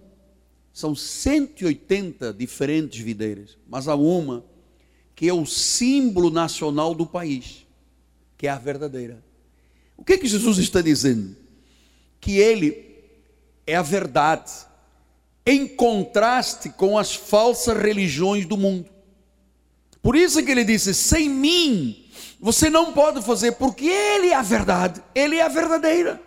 são 0.74 0.94
180 0.96 2.34
diferentes 2.34 3.00
videiras, 3.00 3.58
mas 3.68 3.88
há 3.88 3.96
uma 3.96 4.44
que 5.16 5.30
é 5.30 5.34
o 5.34 5.46
símbolo 5.46 6.30
nacional 6.30 6.94
do 6.94 7.06
país 7.06 7.66
que 8.38 8.48
é 8.48 8.50
a 8.50 8.58
verdadeira. 8.58 9.24
O 9.98 10.04
que, 10.04 10.14
é 10.14 10.18
que 10.18 10.28
Jesus 10.28 10.58
está 10.58 10.82
dizendo? 10.82 11.36
Que 12.20 12.38
Ele 12.38 12.85
é 13.66 13.76
a 13.76 13.82
verdade, 13.82 14.52
em 15.46 15.68
contraste 15.68 16.70
com 16.70 16.98
as 16.98 17.16
falsas 17.16 17.78
religiões 17.78 18.46
do 18.46 18.58
mundo. 18.58 18.90
Por 20.02 20.16
isso 20.16 20.44
que 20.44 20.52
ele 20.52 20.64
disse: 20.64 20.94
sem 20.94 21.30
mim 21.30 22.06
você 22.40 22.70
não 22.70 22.94
pode 22.94 23.24
fazer, 23.24 23.54
porque 23.54 23.88
Ele 23.88 24.28
é 24.28 24.36
a 24.36 24.42
verdade, 24.42 25.02
Ele 25.16 25.38
é 25.38 25.42
a 25.42 25.48
verdadeira. 25.48 26.22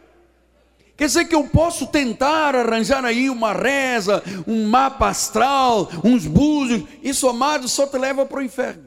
Quer 0.97 1.07
dizer 1.07 1.27
que 1.27 1.35
eu 1.35 1.45
posso 1.45 1.87
tentar 1.87 2.57
arranjar 2.57 3.05
aí 3.05 3.31
uma 3.31 3.53
reza, 3.53 4.21
um 4.45 4.67
mapa 4.67 5.09
astral, 5.09 5.89
uns 6.03 6.27
búzios, 6.27 6.83
isso, 7.05 7.29
amado, 7.29 7.69
só 7.69 7.87
te 7.87 7.97
leva 7.97 8.27
para 8.27 8.41
o 8.41 8.43
inferno. 8.43 8.85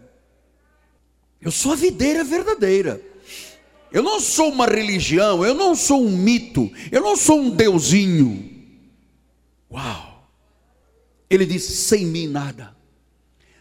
Eu 1.41 1.51
sou 1.51 1.71
a 1.71 1.75
videira 1.77 2.21
verdadeira. 2.21 3.01
Eu 3.91 4.01
não 4.01 4.19
sou 4.21 4.49
uma 4.49 4.65
religião, 4.65 5.43
eu 5.43 5.53
não 5.53 5.75
sou 5.75 6.01
um 6.01 6.11
mito, 6.11 6.71
eu 6.91 7.01
não 7.01 7.15
sou 7.17 7.39
um 7.39 7.49
deusinho. 7.49 8.49
Uau! 9.71 10.29
Ele 11.29 11.45
disse: 11.45 11.73
sem 11.73 12.05
mim 12.05 12.27
nada. 12.27 12.75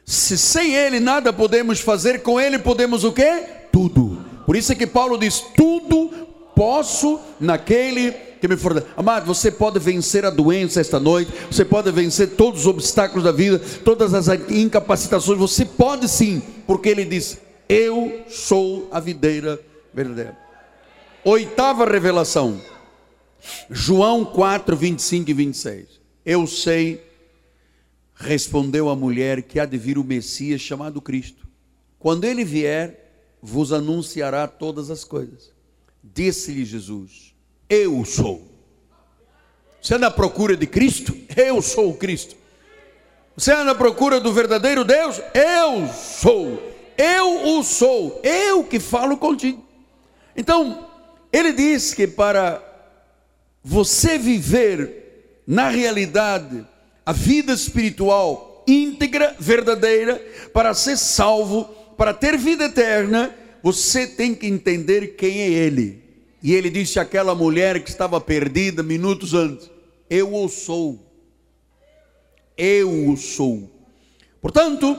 Se 0.05 0.39
sem 0.39 0.75
ele 0.75 1.01
nada 1.01 1.33
podemos 1.33 1.81
fazer, 1.81 2.23
com 2.23 2.41
ele 2.41 2.59
podemos 2.59 3.05
o 3.05 3.13
quê? 3.13 3.45
Tudo. 3.73 4.25
Por 4.47 4.57
isso 4.57 4.73
é 4.73 4.75
que 4.75 4.87
Paulo 4.87 5.19
diz: 5.19 5.41
tudo 5.57 6.11
posso 6.55 7.19
naquele 7.41 8.13
que 8.41 8.47
me 8.47 8.57
fortalece. 8.57 8.93
Amado, 8.97 9.27
você 9.27 9.51
pode 9.51 9.79
vencer 9.79 10.25
a 10.25 10.31
doença 10.31 10.81
esta 10.81 11.01
noite, 11.01 11.33
você 11.51 11.65
pode 11.65 11.91
vencer 11.91 12.31
todos 12.31 12.61
os 12.61 12.67
obstáculos 12.67 13.25
da 13.25 13.33
vida, 13.33 13.61
todas 13.85 14.15
as 14.15 14.29
incapacitações, 14.49 15.39
você 15.39 15.65
pode 15.65 16.09
sim, 16.09 16.41
porque 16.67 16.89
ele 16.89 17.05
diz: 17.05 17.39
Eu 17.69 18.23
sou 18.29 18.89
a 18.93 19.01
videira 19.01 19.61
verdadeira. 19.93 20.39
Oitava 21.25 21.85
revelação, 21.85 22.61
João 23.71 24.25
4, 24.25 24.77
25 24.77 25.31
e 25.31 25.35
26. 25.35 26.01
Eu 26.25 26.47
sei, 26.47 27.05
respondeu 28.15 28.89
a 28.89 28.97
mulher, 28.97 29.43
que 29.43 29.59
há 29.59 29.67
de 29.67 29.77
vir 29.77 29.99
o 29.99 30.05
Messias 30.05 30.61
chamado 30.61 31.01
Cristo. 31.01 31.47
Quando 31.99 32.25
ele 32.25 32.45
vier, 32.45 33.37
vos 33.43 33.73
anunciará 33.73 34.47
todas 34.47 34.91
as 34.91 35.05
coisas. 35.05 35.53
Disse-lhe 36.03 36.65
Jesus: 36.65 37.35
Eu 37.69 38.05
sou. 38.05 38.49
Você 39.81 39.95
anda 39.95 40.09
à 40.09 40.11
procura 40.11 40.57
de 40.57 40.67
Cristo? 40.67 41.17
Eu 41.37 41.63
sou 41.63 41.91
o 41.91 41.97
Cristo. 41.97 42.37
Você 43.37 43.53
anda 43.53 43.71
à 43.71 43.75
procura 43.75 44.21
do 44.21 44.33
verdadeiro 44.33 44.85
Deus? 44.85 45.21
Eu 45.33 45.89
sou. 45.89 46.63
Eu 46.99 47.59
o 47.59 47.65
sou. 47.65 48.21
Eu 48.23 48.65
que 48.65 48.79
falo 48.79 49.17
contigo. 49.17 49.70
Então, 50.41 50.89
ele 51.31 51.53
diz 51.53 51.93
que 51.93 52.07
para 52.07 52.65
você 53.63 54.17
viver 54.17 55.43
na 55.47 55.69
realidade 55.69 56.67
a 57.05 57.13
vida 57.13 57.53
espiritual 57.53 58.65
íntegra, 58.67 59.37
verdadeira, 59.39 60.17
para 60.55 60.73
ser 60.73 60.97
salvo, 60.97 61.65
para 61.95 62.15
ter 62.15 62.39
vida 62.39 62.65
eterna, 62.65 63.35
você 63.63 64.07
tem 64.07 64.35
que 64.35 64.47
entender 64.47 65.09
quem 65.09 65.43
é 65.43 65.49
Ele. 65.51 66.03
E 66.43 66.55
ele 66.55 66.71
disse 66.71 66.99
àquela 66.99 67.35
mulher 67.35 67.85
que 67.85 67.91
estava 67.91 68.19
perdida 68.19 68.83
minutos 68.83 69.35
antes: 69.35 69.71
Eu 70.09 70.35
o 70.35 70.49
sou. 70.49 71.07
Eu 72.57 73.11
o 73.11 73.17
sou. 73.19 73.71
Portanto, 74.41 74.99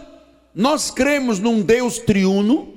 nós 0.53 0.91
cremos 0.91 1.39
num 1.39 1.63
Deus 1.63 1.97
triuno, 1.97 2.75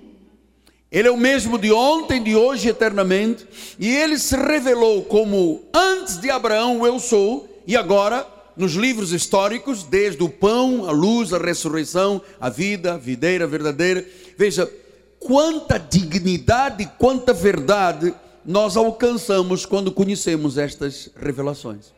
Ele 0.94 1.08
é 1.08 1.10
o 1.10 1.16
mesmo 1.16 1.58
de 1.58 1.72
ontem, 1.72 2.22
de 2.22 2.36
hoje 2.36 2.68
eternamente, 2.68 3.44
e 3.80 3.90
Ele 3.90 4.16
se 4.16 4.36
revelou 4.36 5.02
como 5.02 5.64
antes 5.74 6.20
de 6.20 6.30
Abraão 6.30 6.86
eu 6.86 7.00
sou, 7.00 7.48
e 7.66 7.76
agora 7.76 8.24
nos 8.56 8.74
livros 8.74 9.10
históricos, 9.10 9.82
desde 9.82 10.22
o 10.22 10.28
pão, 10.28 10.88
a 10.88 10.92
luz, 10.92 11.32
a 11.32 11.38
ressurreição, 11.38 12.22
a 12.40 12.48
vida, 12.48 12.94
a 12.94 12.96
videira 12.96 13.44
verdadeira. 13.44 14.06
Veja, 14.38 14.72
quanta 15.18 15.78
dignidade, 15.80 16.88
quanta 16.96 17.32
verdade 17.32 18.14
nós 18.44 18.76
alcançamos 18.76 19.66
quando 19.66 19.90
conhecemos 19.90 20.56
estas 20.56 21.10
revelações. 21.16 21.92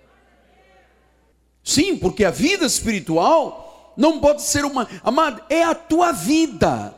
Sim, 1.63 1.99
porque 1.99 2.25
a 2.25 2.31
vida 2.31 2.65
espiritual 2.65 3.93
não 3.95 4.21
pode 4.21 4.41
ser 4.41 4.65
uma. 4.65 4.89
Amado, 5.05 5.43
é 5.51 5.63
a 5.65 5.75
tua 5.75 6.13
vida. 6.13 6.95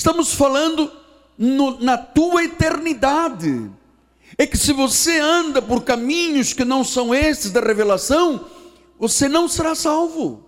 Estamos 0.00 0.32
falando 0.32 0.90
no, 1.36 1.78
na 1.78 1.98
tua 1.98 2.42
eternidade. 2.42 3.70
É 4.38 4.46
que 4.46 4.56
se 4.56 4.72
você 4.72 5.18
anda 5.18 5.60
por 5.60 5.84
caminhos 5.84 6.54
que 6.54 6.64
não 6.64 6.82
são 6.82 7.14
estes 7.14 7.50
da 7.50 7.60
revelação, 7.60 8.46
você 8.98 9.28
não 9.28 9.46
será 9.46 9.74
salvo. 9.74 10.42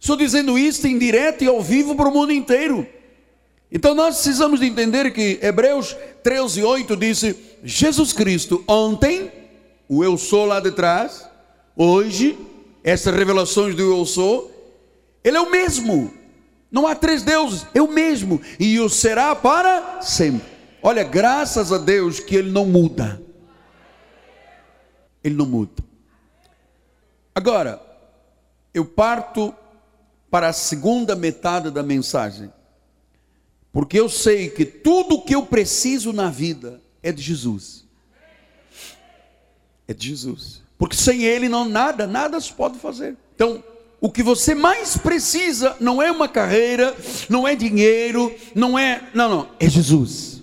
Estou 0.00 0.16
dizendo 0.16 0.58
isso 0.58 0.84
em 0.88 0.98
direto 0.98 1.44
e 1.44 1.46
ao 1.46 1.62
vivo 1.62 1.94
para 1.94 2.08
o 2.08 2.12
mundo 2.12 2.32
inteiro. 2.32 2.84
Então 3.70 3.94
nós 3.94 4.16
precisamos 4.16 4.58
de 4.58 4.66
entender 4.66 5.12
que 5.12 5.38
Hebreus 5.40 5.94
13, 6.24 6.64
8 6.64 6.96
disse: 6.96 7.36
Jesus 7.62 8.12
Cristo, 8.12 8.64
ontem, 8.66 9.30
o 9.88 10.02
eu 10.02 10.18
sou 10.18 10.44
lá 10.44 10.58
de 10.58 10.72
trás, 10.72 11.24
hoje, 11.76 12.36
essas 12.82 13.14
revelações 13.14 13.76
do 13.76 13.82
eu 13.82 14.04
sou, 14.04 14.50
ele 15.22 15.36
é 15.36 15.40
o 15.40 15.52
mesmo. 15.52 16.17
Não 16.70 16.86
há 16.86 16.94
três 16.94 17.22
deuses, 17.22 17.66
o 17.74 17.86
mesmo. 17.86 18.40
E 18.58 18.78
o 18.78 18.88
será 18.88 19.34
para 19.34 20.02
sempre. 20.02 20.46
Olha, 20.82 21.02
graças 21.02 21.72
a 21.72 21.78
Deus 21.78 22.20
que 22.20 22.36
ele 22.36 22.50
não 22.50 22.66
muda. 22.66 23.20
Ele 25.24 25.34
não 25.34 25.46
muda. 25.46 25.82
Agora, 27.34 27.80
eu 28.74 28.84
parto 28.84 29.54
para 30.30 30.48
a 30.48 30.52
segunda 30.52 31.16
metade 31.16 31.70
da 31.70 31.82
mensagem. 31.82 32.52
Porque 33.72 33.98
eu 33.98 34.08
sei 34.08 34.50
que 34.50 34.64
tudo 34.64 35.16
o 35.16 35.22
que 35.22 35.34
eu 35.34 35.46
preciso 35.46 36.12
na 36.12 36.30
vida 36.30 36.80
é 37.02 37.12
de 37.12 37.22
Jesus. 37.22 37.86
É 39.86 39.94
de 39.94 40.08
Jesus. 40.08 40.62
Porque 40.76 40.96
sem 40.96 41.24
Ele 41.24 41.48
não 41.48 41.64
nada, 41.64 42.06
nada 42.06 42.40
se 42.40 42.52
pode 42.52 42.78
fazer. 42.78 43.16
Então, 43.34 43.62
o 44.00 44.10
que 44.10 44.22
você 44.22 44.54
mais 44.54 44.96
precisa 44.96 45.76
não 45.80 46.00
é 46.00 46.10
uma 46.10 46.28
carreira, 46.28 46.96
não 47.28 47.46
é 47.48 47.56
dinheiro, 47.56 48.32
não 48.54 48.78
é. 48.78 49.08
Não, 49.12 49.28
não, 49.28 49.48
é 49.58 49.68
Jesus. 49.68 50.40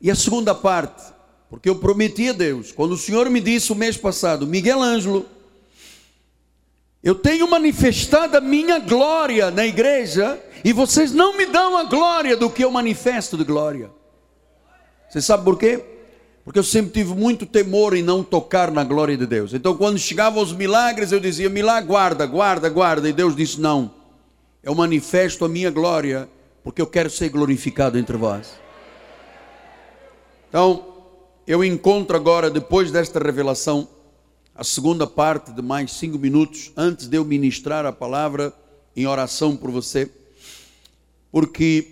E 0.00 0.10
a 0.10 0.14
segunda 0.14 0.54
parte, 0.54 1.02
porque 1.48 1.68
eu 1.68 1.76
prometi 1.76 2.28
a 2.28 2.32
Deus, 2.32 2.70
quando 2.70 2.92
o 2.92 2.98
Senhor 2.98 3.30
me 3.30 3.40
disse 3.40 3.72
o 3.72 3.76
mês 3.76 3.96
passado, 3.96 4.46
Miguel 4.46 4.82
Ângelo, 4.82 5.26
eu 7.02 7.14
tenho 7.14 7.48
manifestado 7.48 8.36
a 8.36 8.40
minha 8.40 8.78
glória 8.78 9.50
na 9.50 9.66
igreja 9.66 10.40
e 10.64 10.72
vocês 10.72 11.12
não 11.12 11.36
me 11.36 11.46
dão 11.46 11.76
a 11.76 11.84
glória 11.84 12.36
do 12.36 12.50
que 12.50 12.62
eu 12.62 12.70
manifesto 12.70 13.36
de 13.36 13.44
glória. 13.44 13.90
Você 15.08 15.20
sabe 15.20 15.44
por 15.44 15.58
quê? 15.58 15.91
Porque 16.44 16.58
eu 16.58 16.64
sempre 16.64 16.92
tive 16.92 17.14
muito 17.14 17.46
temor 17.46 17.94
em 17.94 18.02
não 18.02 18.24
tocar 18.24 18.70
na 18.70 18.82
glória 18.82 19.16
de 19.16 19.26
Deus. 19.26 19.54
Então, 19.54 19.76
quando 19.76 19.98
chegavam 19.98 20.42
os 20.42 20.52
milagres, 20.52 21.12
eu 21.12 21.20
dizia: 21.20 21.48
milagre, 21.48 21.86
guarda, 21.88 22.26
guarda, 22.26 22.68
guarda. 22.68 23.08
E 23.08 23.12
Deus 23.12 23.36
disse: 23.36 23.60
não, 23.60 23.92
eu 24.62 24.74
manifesto 24.74 25.44
a 25.44 25.48
minha 25.48 25.70
glória, 25.70 26.28
porque 26.64 26.82
eu 26.82 26.86
quero 26.86 27.08
ser 27.08 27.28
glorificado 27.28 27.98
entre 27.98 28.16
vós. 28.16 28.54
Então, 30.48 30.84
eu 31.46 31.64
encontro 31.64 32.16
agora, 32.16 32.50
depois 32.50 32.90
desta 32.90 33.18
revelação, 33.18 33.88
a 34.54 34.64
segunda 34.64 35.06
parte 35.06 35.52
de 35.52 35.62
mais 35.62 35.92
cinco 35.92 36.18
minutos, 36.18 36.72
antes 36.76 37.08
de 37.08 37.16
eu 37.16 37.24
ministrar 37.24 37.86
a 37.86 37.92
palavra 37.92 38.52
em 38.94 39.06
oração 39.06 39.56
por 39.56 39.70
você 39.70 40.10
porque 41.32 41.91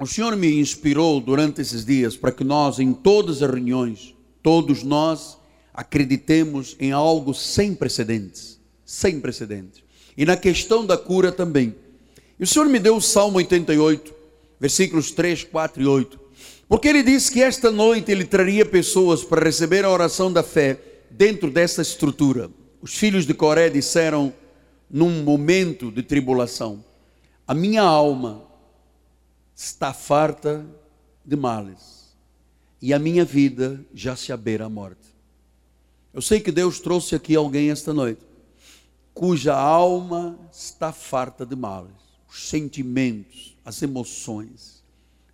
o 0.00 0.06
Senhor 0.06 0.34
me 0.34 0.58
inspirou 0.58 1.20
durante 1.20 1.60
esses 1.60 1.84
dias 1.84 2.16
para 2.16 2.32
que 2.32 2.42
nós, 2.42 2.78
em 2.78 2.90
todas 2.90 3.42
as 3.42 3.50
reuniões, 3.50 4.14
todos 4.42 4.82
nós 4.82 5.36
acreditemos 5.74 6.74
em 6.80 6.90
algo 6.90 7.34
sem 7.34 7.74
precedentes. 7.74 8.58
Sem 8.82 9.20
precedentes. 9.20 9.82
E 10.16 10.24
na 10.24 10.38
questão 10.38 10.86
da 10.86 10.96
cura 10.96 11.30
também. 11.30 11.74
E 12.38 12.44
o 12.44 12.46
Senhor 12.46 12.66
me 12.66 12.78
deu 12.78 12.96
o 12.96 13.00
Salmo 13.00 13.36
88, 13.36 14.14
versículos 14.58 15.10
3, 15.10 15.44
4 15.44 15.82
e 15.82 15.86
8. 15.86 16.18
Porque 16.66 16.88
ele 16.88 17.02
disse 17.02 17.30
que 17.30 17.42
esta 17.42 17.70
noite 17.70 18.10
ele 18.10 18.24
traria 18.24 18.64
pessoas 18.64 19.22
para 19.22 19.44
receber 19.44 19.84
a 19.84 19.90
oração 19.90 20.32
da 20.32 20.42
fé 20.42 20.78
dentro 21.10 21.50
dessa 21.50 21.82
estrutura. 21.82 22.50
Os 22.80 22.94
filhos 22.94 23.26
de 23.26 23.34
Coré 23.34 23.68
disseram 23.68 24.32
num 24.90 25.22
momento 25.22 25.90
de 25.90 26.02
tribulação: 26.02 26.82
A 27.46 27.52
minha 27.52 27.82
alma 27.82 28.49
está 29.62 29.92
farta 29.92 30.66
de 31.22 31.36
males, 31.36 32.16
e 32.80 32.94
a 32.94 32.98
minha 32.98 33.26
vida 33.26 33.84
já 33.92 34.16
se 34.16 34.32
abeira 34.32 34.64
à 34.64 34.68
morte. 34.70 35.14
Eu 36.14 36.22
sei 36.22 36.40
que 36.40 36.50
Deus 36.50 36.80
trouxe 36.80 37.14
aqui 37.14 37.36
alguém 37.36 37.70
esta 37.70 37.92
noite, 37.92 38.22
cuja 39.12 39.54
alma 39.54 40.38
está 40.50 40.92
farta 40.92 41.44
de 41.44 41.54
males, 41.54 41.92
os 42.26 42.48
sentimentos, 42.48 43.54
as 43.62 43.82
emoções 43.82 44.82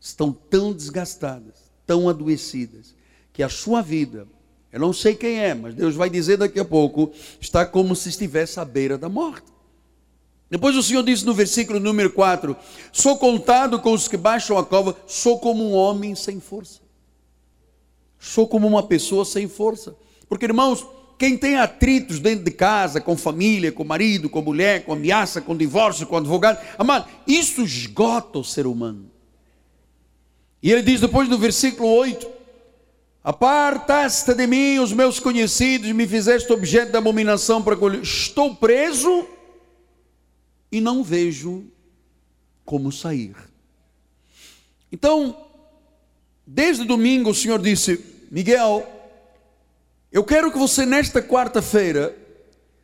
estão 0.00 0.32
tão 0.32 0.72
desgastadas, 0.72 1.70
tão 1.86 2.08
adoecidas, 2.08 2.96
que 3.32 3.44
a 3.44 3.48
sua 3.48 3.80
vida, 3.80 4.26
eu 4.72 4.80
não 4.80 4.92
sei 4.92 5.14
quem 5.14 5.38
é, 5.38 5.54
mas 5.54 5.72
Deus 5.72 5.94
vai 5.94 6.10
dizer 6.10 6.36
daqui 6.36 6.58
a 6.58 6.64
pouco, 6.64 7.12
está 7.40 7.64
como 7.64 7.94
se 7.94 8.08
estivesse 8.08 8.58
à 8.58 8.64
beira 8.64 8.98
da 8.98 9.08
morte. 9.08 9.55
Depois 10.50 10.76
o 10.76 10.82
Senhor 10.82 11.02
disse 11.02 11.26
no 11.26 11.34
versículo 11.34 11.80
número 11.80 12.10
4: 12.10 12.56
Sou 12.92 13.16
contado 13.18 13.80
com 13.80 13.92
os 13.92 14.06
que 14.06 14.16
baixam 14.16 14.56
a 14.56 14.64
cova, 14.64 14.96
sou 15.06 15.38
como 15.38 15.64
um 15.64 15.72
homem 15.72 16.14
sem 16.14 16.40
força. 16.40 16.80
Sou 18.18 18.46
como 18.46 18.66
uma 18.66 18.82
pessoa 18.82 19.24
sem 19.24 19.48
força. 19.48 19.96
Porque, 20.28 20.46
irmãos, 20.46 20.86
quem 21.18 21.36
tem 21.36 21.56
atritos 21.56 22.20
dentro 22.20 22.44
de 22.44 22.50
casa, 22.50 23.00
com 23.00 23.16
família, 23.16 23.72
com 23.72 23.84
marido, 23.84 24.28
com 24.28 24.42
mulher, 24.42 24.84
com 24.84 24.92
ameaça, 24.92 25.40
com 25.40 25.56
divórcio, 25.56 26.06
com 26.06 26.16
advogado, 26.16 26.58
amado, 26.78 27.06
isso 27.26 27.62
esgota 27.62 28.38
o 28.38 28.44
ser 28.44 28.66
humano. 28.66 29.10
E 30.62 30.70
ele 30.70 30.82
diz 30.82 31.00
depois 31.00 31.28
no 31.28 31.38
versículo 31.38 31.88
8: 31.88 32.26
Apartaste 33.24 34.32
de 34.34 34.46
mim 34.46 34.78
os 34.78 34.92
meus 34.92 35.18
conhecidos, 35.18 35.90
me 35.90 36.06
fizeste 36.06 36.52
objeto 36.52 36.92
de 36.92 36.98
abominação 36.98 37.62
para 37.62 37.76
colher. 37.76 38.02
Estou 38.02 38.54
preso 38.54 39.26
e 40.70 40.80
não 40.80 41.02
vejo 41.02 41.64
como 42.64 42.90
sair. 42.90 43.34
Então, 44.90 45.36
desde 46.46 46.84
domingo 46.84 47.30
o 47.30 47.34
Senhor 47.34 47.60
disse: 47.60 48.04
Miguel, 48.30 48.86
eu 50.12 50.24
quero 50.24 50.50
que 50.50 50.58
você 50.58 50.86
nesta 50.86 51.22
quarta-feira 51.22 52.16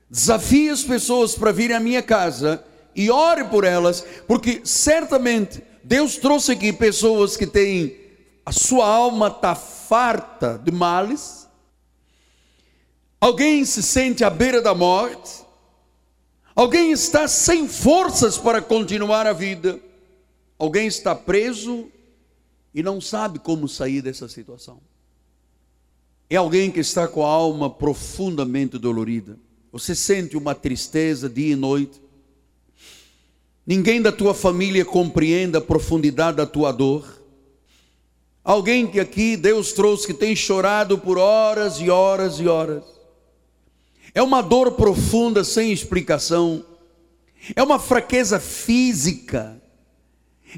desafie 0.09 0.69
as 0.69 0.83
pessoas 0.83 1.35
para 1.35 1.53
virem 1.53 1.77
à 1.77 1.81
minha 1.81 2.03
casa 2.03 2.65
e 2.95 3.11
ore 3.11 3.45
por 3.45 3.65
elas, 3.65 4.05
porque 4.27 4.61
certamente 4.65 5.63
Deus 5.83 6.17
trouxe 6.17 6.53
aqui 6.53 6.73
pessoas 6.73 7.37
que 7.37 7.47
têm 7.47 8.03
a 8.45 8.53
sua 8.53 8.87
alma 8.87 9.29
está 9.29 9.55
farta 9.55 10.61
de 10.63 10.73
males. 10.73 11.49
Alguém 13.21 13.65
se 13.65 13.83
sente 13.83 14.25
à 14.25 14.31
beira 14.31 14.61
da 14.61 14.75
morte. 14.75 15.42
Alguém 16.55 16.93
está 16.93 17.27
sem 17.27 17.67
forças 17.67 18.37
para 18.37 18.61
continuar 18.61 19.27
a 19.27 19.33
vida. 19.33 19.81
Alguém 20.59 20.87
está 20.87 21.15
preso 21.15 21.91
e 22.75 22.83
não 22.83 23.01
sabe 23.01 23.39
como 23.39 23.69
sair 23.69 24.03
dessa 24.03 24.29
situação. 24.29 24.81
É 26.29 26.37
alguém 26.37 26.71
que 26.71 26.81
está 26.81 27.09
com 27.09 27.25
a 27.25 27.29
alma 27.29 27.69
profundamente 27.69 28.79
dolorida. 28.79 29.39
Você 29.71 29.95
sente 29.95 30.37
uma 30.37 30.55
tristeza 30.55 31.29
dia 31.29 31.53
e 31.53 31.57
noite. 31.57 32.01
Ninguém 33.67 34.03
da 34.03 34.13
tua 34.13 34.35
família 34.35 34.85
compreende 34.85 35.57
a 35.57 35.61
profundidade 35.61 36.37
da 36.37 36.47
tua 36.47 36.73
dor. 36.73 37.23
Alguém 38.45 38.87
que 38.87 38.99
aqui 38.99 39.37
Deus 39.37 39.73
trouxe 39.73 40.07
que 40.07 40.15
tem 40.15 40.35
chorado 40.35 40.99
por 40.99 41.17
horas 41.17 41.81
e 41.81 41.89
horas 41.89 42.41
e 42.41 42.49
horas. 42.49 42.85
É 44.15 44.23
uma 44.23 44.43
dor 44.43 44.73
profunda 44.73 45.43
sem 45.45 45.73
explicação. 45.73 46.65
É 47.57 47.63
uma 47.63 47.79
fraqueza 47.79 48.39
física. 48.39 49.61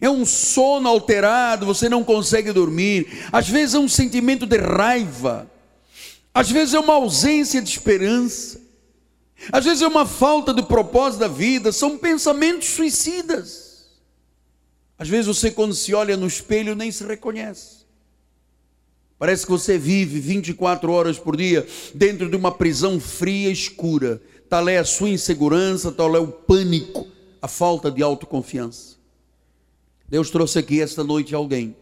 É 0.01 0.11
um 0.11 0.27
sono 0.27 0.89
alterado, 0.89 1.65
você 1.65 1.89
não 1.89 2.03
consegue 2.03 2.53
dormir. 2.53 3.29
Às 3.31 3.49
vezes 3.49 3.75
é 3.75 3.79
um 3.79 3.89
sentimento 3.89 4.45
de 4.45 4.59
raiva. 4.59 5.51
Às 6.33 6.51
vezes 6.51 6.75
é 6.75 6.81
uma 6.81 6.95
ausência 6.95 7.63
de 7.63 7.71
esperança. 7.71 8.61
Às 9.53 9.65
vezes 9.65 9.83
é 9.83 9.87
uma 9.87 10.07
falta 10.07 10.53
de 10.53 10.63
propósito 10.63 11.21
da 11.21 11.29
vida, 11.29 11.71
são 11.71 11.99
pensamentos 11.99 12.69
suicidas. 12.69 13.87
Às 14.99 15.09
vezes 15.09 15.27
você, 15.27 15.51
quando 15.51 15.75
se 15.75 15.95
olha 15.95 16.17
no 16.17 16.27
espelho, 16.27 16.75
nem 16.75 16.91
se 16.91 17.05
reconhece. 17.05 17.84
Parece 19.25 19.47
que 19.47 19.53
você 19.53 19.79
vive 19.79 20.21
24 20.21 20.93
horas 20.93 21.19
por 21.19 21.35
dia 21.35 21.67
dentro 21.95 22.29
de 22.29 22.37
uma 22.37 22.53
prisão 22.53 23.01
fria 23.01 23.49
e 23.49 23.53
escura. 23.55 24.21
Tal 24.51 24.69
é 24.69 24.77
a 24.77 24.85
sua 24.85 25.09
insegurança, 25.09 25.91
tal 25.91 26.15
é 26.15 26.19
o 26.19 26.29
pânico, 26.29 27.07
a 27.41 27.49
falta 27.49 27.91
de 27.91 28.03
autoconfiança. 28.03 28.99
Deus 30.07 30.29
trouxe 30.29 30.59
aqui 30.59 30.79
esta 30.79 31.03
noite 31.03 31.35
alguém 31.35 31.75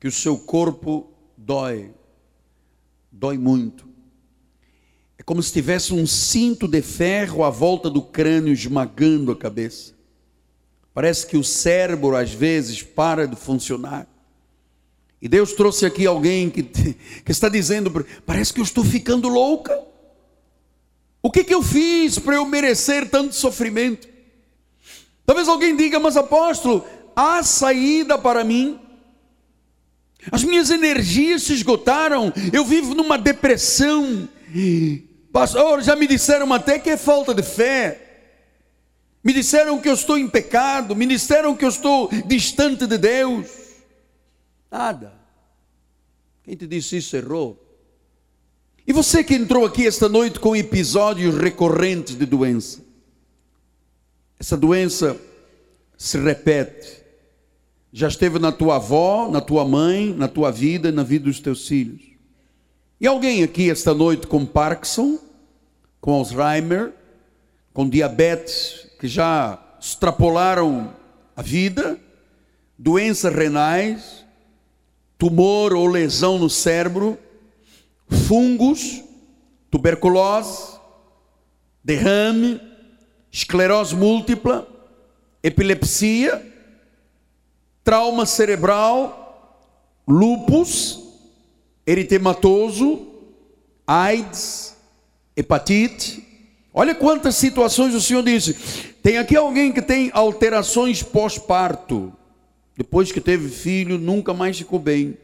que 0.00 0.08
o 0.08 0.10
seu 0.10 0.38
corpo 0.38 1.12
dói, 1.36 1.90
dói 3.10 3.36
muito. 3.36 3.86
É 5.18 5.22
como 5.22 5.42
se 5.42 5.52
tivesse 5.52 5.92
um 5.92 6.06
cinto 6.06 6.66
de 6.66 6.80
ferro 6.80 7.44
à 7.44 7.50
volta 7.50 7.90
do 7.90 8.00
crânio 8.00 8.54
esmagando 8.54 9.32
a 9.32 9.36
cabeça. 9.36 9.92
Parece 10.94 11.26
que 11.26 11.36
o 11.36 11.44
cérebro 11.44 12.16
às 12.16 12.32
vezes 12.32 12.82
para 12.82 13.28
de 13.28 13.36
funcionar. 13.36 14.10
E 15.22 15.28
Deus 15.28 15.52
trouxe 15.52 15.86
aqui 15.86 16.04
alguém 16.04 16.50
que, 16.50 16.64
que 17.24 17.30
está 17.30 17.48
dizendo: 17.48 18.04
parece 18.26 18.52
que 18.52 18.58
eu 18.58 18.64
estou 18.64 18.84
ficando 18.84 19.28
louca. 19.28 19.80
O 21.22 21.30
que, 21.30 21.44
que 21.44 21.54
eu 21.54 21.62
fiz 21.62 22.18
para 22.18 22.34
eu 22.34 22.44
merecer 22.44 23.08
tanto 23.08 23.32
sofrimento? 23.32 24.08
Talvez 25.24 25.46
alguém 25.46 25.76
diga, 25.76 26.00
mas 26.00 26.16
apóstolo, 26.16 26.84
há 27.14 27.40
saída 27.44 28.18
para 28.18 28.42
mim. 28.42 28.80
As 30.32 30.42
minhas 30.42 30.70
energias 30.70 31.44
se 31.44 31.52
esgotaram, 31.52 32.32
eu 32.52 32.64
vivo 32.64 32.92
numa 32.92 33.16
depressão. 33.16 34.28
Pastor, 35.32 35.82
já 35.82 35.94
me 35.94 36.08
disseram 36.08 36.52
até 36.52 36.80
que 36.80 36.90
é 36.90 36.96
falta 36.96 37.32
de 37.32 37.44
fé. 37.44 38.00
Me 39.22 39.32
disseram 39.32 39.78
que 39.78 39.88
eu 39.88 39.94
estou 39.94 40.18
em 40.18 40.28
pecado, 40.28 40.96
me 40.96 41.06
disseram 41.06 41.54
que 41.54 41.64
eu 41.64 41.68
estou 41.68 42.10
distante 42.26 42.88
de 42.88 42.98
Deus. 42.98 43.61
Nada. 44.72 45.12
Quem 46.42 46.56
te 46.56 46.66
disse 46.66 46.96
isso 46.96 47.14
errou. 47.14 47.62
E 48.86 48.92
você 48.92 49.22
que 49.22 49.34
entrou 49.34 49.66
aqui 49.66 49.86
esta 49.86 50.08
noite 50.08 50.40
com 50.40 50.56
episódios 50.56 51.36
recorrentes 51.36 52.16
de 52.16 52.24
doença. 52.24 52.80
Essa 54.40 54.56
doença 54.56 55.20
se 55.98 56.18
repete. 56.18 57.02
Já 57.92 58.08
esteve 58.08 58.38
na 58.38 58.50
tua 58.50 58.76
avó, 58.76 59.28
na 59.30 59.42
tua 59.42 59.62
mãe, 59.66 60.14
na 60.14 60.26
tua 60.26 60.50
vida, 60.50 60.90
na 60.90 61.02
vida 61.02 61.26
dos 61.26 61.38
teus 61.38 61.68
filhos. 61.68 62.02
E 62.98 63.06
alguém 63.06 63.42
aqui 63.42 63.70
esta 63.70 63.92
noite 63.92 64.26
com 64.26 64.46
Parkinson, 64.46 65.18
com 66.00 66.14
Alzheimer, 66.14 66.94
com 67.74 67.88
diabetes, 67.88 68.88
que 68.98 69.06
já 69.06 69.62
extrapolaram 69.78 70.96
a 71.36 71.42
vida, 71.42 72.00
doenças 72.78 73.32
renais, 73.34 74.21
tumor 75.22 75.72
ou 75.72 75.86
lesão 75.86 76.36
no 76.36 76.50
cérebro, 76.50 77.16
fungos, 78.08 79.04
tuberculose, 79.70 80.80
derrame, 81.84 82.60
esclerose 83.30 83.94
múltipla, 83.94 84.66
epilepsia, 85.40 86.44
trauma 87.84 88.26
cerebral, 88.26 89.62
lupus, 90.08 90.98
eritematoso, 91.86 93.06
AIDS, 93.86 94.76
hepatite. 95.36 96.26
Olha 96.74 96.96
quantas 96.96 97.36
situações 97.36 97.94
o 97.94 98.00
Senhor 98.00 98.24
disse. 98.24 98.54
Tem 99.00 99.18
aqui 99.18 99.36
alguém 99.36 99.70
que 99.70 99.82
tem 99.82 100.10
alterações 100.12 101.00
pós-parto. 101.00 102.12
Depois 102.76 103.12
que 103.12 103.20
teve 103.20 103.48
filho, 103.48 103.98
nunca 103.98 104.32
mais 104.32 104.58
ficou 104.58 104.78
bem. 104.78 105.18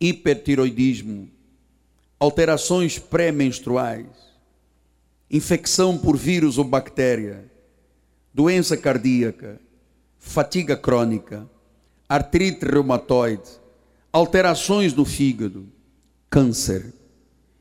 Hipertiroidismo, 0.00 1.28
alterações 2.18 2.98
pré-menstruais, 2.98 4.06
infecção 5.30 5.98
por 5.98 6.16
vírus 6.16 6.58
ou 6.58 6.64
bactéria, 6.64 7.50
doença 8.32 8.76
cardíaca, 8.76 9.60
fatiga 10.18 10.76
crônica, 10.76 11.48
artrite 12.08 12.64
reumatoide, 12.64 13.48
alterações 14.12 14.92
no 14.92 15.04
fígado, 15.04 15.66
câncer, 16.28 16.92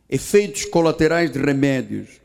efeitos 0.09 0.65
colaterais 0.65 1.31
de 1.31 1.39
remédios, 1.39 2.21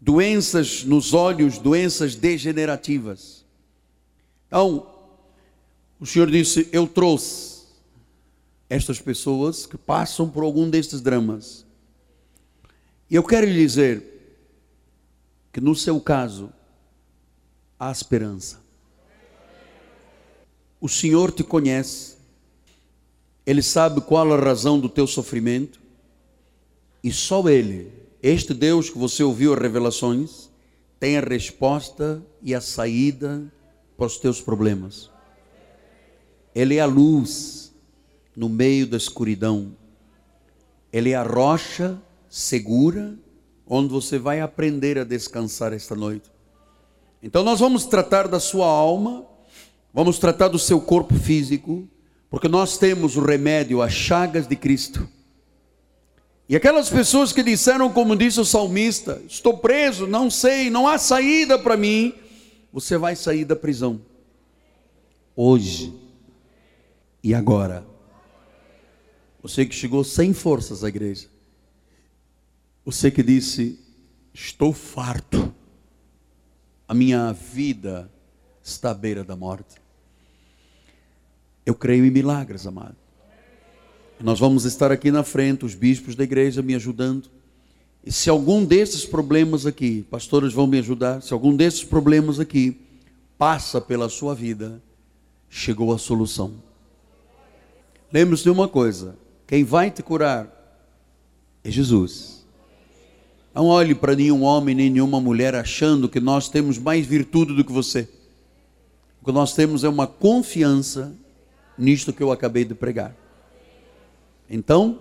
doenças 0.00 0.84
nos 0.84 1.12
olhos, 1.12 1.58
doenças 1.58 2.14
degenerativas. 2.14 3.44
Então, 4.46 4.99
o 6.00 6.06
Senhor 6.06 6.30
disse: 6.30 6.68
Eu 6.72 6.88
trouxe 6.88 7.60
estas 8.68 8.98
pessoas 8.98 9.66
que 9.66 9.76
passam 9.76 10.28
por 10.28 10.42
algum 10.42 10.70
destes 10.70 11.02
dramas. 11.02 11.66
E 13.10 13.14
eu 13.14 13.22
quero 13.22 13.46
lhe 13.46 13.54
dizer 13.54 14.02
que 15.52 15.60
no 15.60 15.74
seu 15.74 16.00
caso 16.00 16.50
há 17.78 17.90
esperança. 17.90 18.60
O 20.80 20.88
Senhor 20.88 21.30
te 21.30 21.44
conhece, 21.44 22.16
ele 23.44 23.60
sabe 23.60 24.00
qual 24.00 24.32
a 24.32 24.40
razão 24.40 24.80
do 24.80 24.88
teu 24.88 25.06
sofrimento, 25.06 25.80
e 27.02 27.12
só 27.12 27.46
Ele, 27.48 27.92
este 28.22 28.54
Deus 28.54 28.88
que 28.88 28.96
você 28.96 29.22
ouviu 29.22 29.52
as 29.52 29.60
revelações, 29.60 30.48
tem 30.98 31.18
a 31.18 31.20
resposta 31.20 32.22
e 32.42 32.54
a 32.54 32.60
saída 32.60 33.52
para 33.96 34.06
os 34.06 34.18
teus 34.18 34.40
problemas. 34.40 35.10
Ele 36.54 36.76
é 36.76 36.80
a 36.80 36.86
luz 36.86 37.72
no 38.36 38.48
meio 38.48 38.86
da 38.86 38.96
escuridão. 38.96 39.76
Ele 40.92 41.10
é 41.10 41.14
a 41.14 41.22
rocha 41.22 42.00
segura 42.28 43.16
onde 43.66 43.88
você 43.88 44.18
vai 44.18 44.40
aprender 44.40 44.98
a 44.98 45.04
descansar 45.04 45.72
esta 45.72 45.94
noite. 45.94 46.30
Então 47.22 47.44
nós 47.44 47.60
vamos 47.60 47.84
tratar 47.84 48.26
da 48.26 48.40
sua 48.40 48.66
alma, 48.66 49.24
vamos 49.94 50.18
tratar 50.18 50.48
do 50.48 50.58
seu 50.58 50.80
corpo 50.80 51.14
físico, 51.14 51.88
porque 52.28 52.48
nós 52.48 52.78
temos 52.78 53.16
o 53.16 53.20
remédio, 53.20 53.80
as 53.80 53.92
chagas 53.92 54.46
de 54.48 54.56
Cristo. 54.56 55.08
E 56.48 56.56
aquelas 56.56 56.90
pessoas 56.90 57.32
que 57.32 57.44
disseram, 57.44 57.92
como 57.92 58.16
disse 58.16 58.40
o 58.40 58.44
salmista: 58.44 59.22
Estou 59.28 59.58
preso, 59.58 60.06
não 60.08 60.28
sei, 60.28 60.68
não 60.68 60.88
há 60.88 60.98
saída 60.98 61.56
para 61.56 61.76
mim. 61.76 62.12
Você 62.72 62.96
vai 62.98 63.14
sair 63.14 63.44
da 63.44 63.54
prisão. 63.54 64.00
Hoje 65.36 65.99
e 67.22 67.34
agora. 67.34 67.86
Você 69.42 69.64
que 69.64 69.74
chegou 69.74 70.04
sem 70.04 70.32
forças 70.32 70.84
à 70.84 70.88
igreja. 70.88 71.28
Você 72.84 73.10
que 73.10 73.22
disse: 73.22 73.78
Estou 74.32 74.72
farto. 74.72 75.54
a 76.86 76.94
minha 76.94 77.32
vida 77.32 78.10
está 78.62 78.90
à 78.90 78.94
beira 78.94 79.22
da 79.22 79.36
morte. 79.36 79.76
Eu 81.64 81.74
creio 81.74 82.04
em 82.04 82.10
milagres, 82.10 82.66
amado. 82.66 82.96
Nós 84.18 84.38
vamos 84.38 84.64
estar 84.64 84.90
aqui 84.92 85.10
na 85.10 85.22
frente, 85.22 85.64
os 85.64 85.74
bispos 85.74 86.14
da 86.14 86.24
igreja 86.24 86.60
me 86.60 86.74
ajudando. 86.74 87.30
E 88.04 88.10
se 88.10 88.28
algum 88.28 88.64
desses 88.64 89.04
problemas 89.04 89.66
aqui, 89.66 90.02
pastores 90.10 90.52
vão 90.52 90.66
me 90.66 90.78
ajudar, 90.78 91.22
se 91.22 91.32
algum 91.32 91.54
desses 91.54 91.84
problemas 91.84 92.40
aqui 92.40 92.80
passa 93.38 93.80
pela 93.80 94.08
sua 94.08 94.34
vida, 94.34 94.82
chegou 95.48 95.92
a 95.92 95.98
solução. 95.98 96.69
Lembre-se 98.12 98.42
de 98.42 98.50
uma 98.50 98.68
coisa: 98.68 99.16
quem 99.46 99.64
vai 99.64 99.90
te 99.90 100.02
curar 100.02 100.48
é 101.62 101.70
Jesus. 101.70 102.44
Não 103.54 103.66
olhe 103.66 103.94
para 103.94 104.14
nenhum 104.14 104.42
homem 104.42 104.74
nem 104.74 104.90
nenhuma 104.90 105.20
mulher 105.20 105.54
achando 105.54 106.08
que 106.08 106.20
nós 106.20 106.48
temos 106.48 106.78
mais 106.78 107.06
virtude 107.06 107.54
do 107.54 107.64
que 107.64 107.72
você. 107.72 108.08
O 109.20 109.24
que 109.24 109.32
nós 109.32 109.54
temos 109.54 109.84
é 109.84 109.88
uma 109.88 110.06
confiança 110.06 111.12
nisto 111.76 112.12
que 112.12 112.22
eu 112.22 112.30
acabei 112.30 112.64
de 112.64 112.74
pregar. 112.74 113.14
Então, 114.48 115.00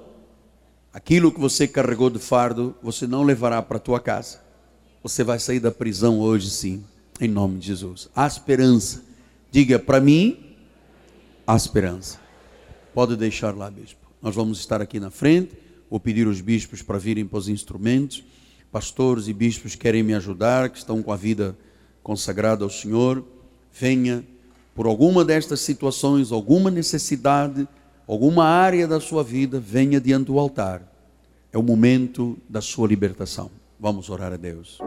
aquilo 0.93 1.31
que 1.31 1.39
você 1.39 1.67
carregou 1.67 2.09
de 2.09 2.19
fardo, 2.19 2.75
você 2.81 3.05
não 3.07 3.23
levará 3.23 3.61
para 3.61 3.77
a 3.77 3.79
tua 3.79 3.99
casa. 3.99 4.41
Você 5.01 5.23
vai 5.23 5.39
sair 5.39 5.59
da 5.59 5.71
prisão 5.71 6.19
hoje 6.19 6.49
sim, 6.49 6.83
em 7.21 7.27
nome 7.27 7.59
de 7.59 7.67
Jesus. 7.67 8.09
Há 8.15 8.27
esperança. 8.27 9.03
Diga 9.51 9.79
para 9.79 10.01
mim, 10.01 10.55
há 11.47 11.55
esperança. 11.55 12.19
Pode 12.93 13.15
deixar 13.15 13.55
lá, 13.55 13.69
bispo. 13.69 13.99
Nós 14.21 14.35
vamos 14.35 14.59
estar 14.59 14.81
aqui 14.81 14.99
na 14.99 15.09
frente. 15.09 15.51
Vou 15.89 15.99
pedir 15.99 16.27
os 16.27 16.41
bispos 16.41 16.81
para 16.81 16.97
virem 16.97 17.25
para 17.25 17.39
os 17.39 17.49
instrumentos. 17.49 18.23
Pastores 18.71 19.27
e 19.27 19.33
bispos 19.33 19.75
querem 19.75 20.03
me 20.03 20.13
ajudar, 20.13 20.69
que 20.69 20.77
estão 20.77 21.01
com 21.01 21.11
a 21.11 21.15
vida 21.15 21.57
consagrada 22.03 22.63
ao 22.63 22.69
Senhor. 22.69 23.23
Venha 23.71 24.23
por 24.75 24.85
alguma 24.85 25.25
destas 25.25 25.61
situações, 25.61 26.31
alguma 26.31 26.69
necessidade, 26.69 27.67
alguma 28.07 28.45
área 28.45 28.87
da 28.87 28.99
sua 28.99 29.23
vida, 29.23 29.59
venha 29.59 29.99
diante 29.99 30.27
do 30.27 30.39
altar. 30.39 30.81
É 31.51 31.57
o 31.57 31.63
momento 31.63 32.37
da 32.47 32.61
sua 32.61 32.87
libertação. 32.87 33.49
Vamos 33.79 34.09
orar 34.09 34.31
a 34.31 34.37
Deus. 34.37 34.79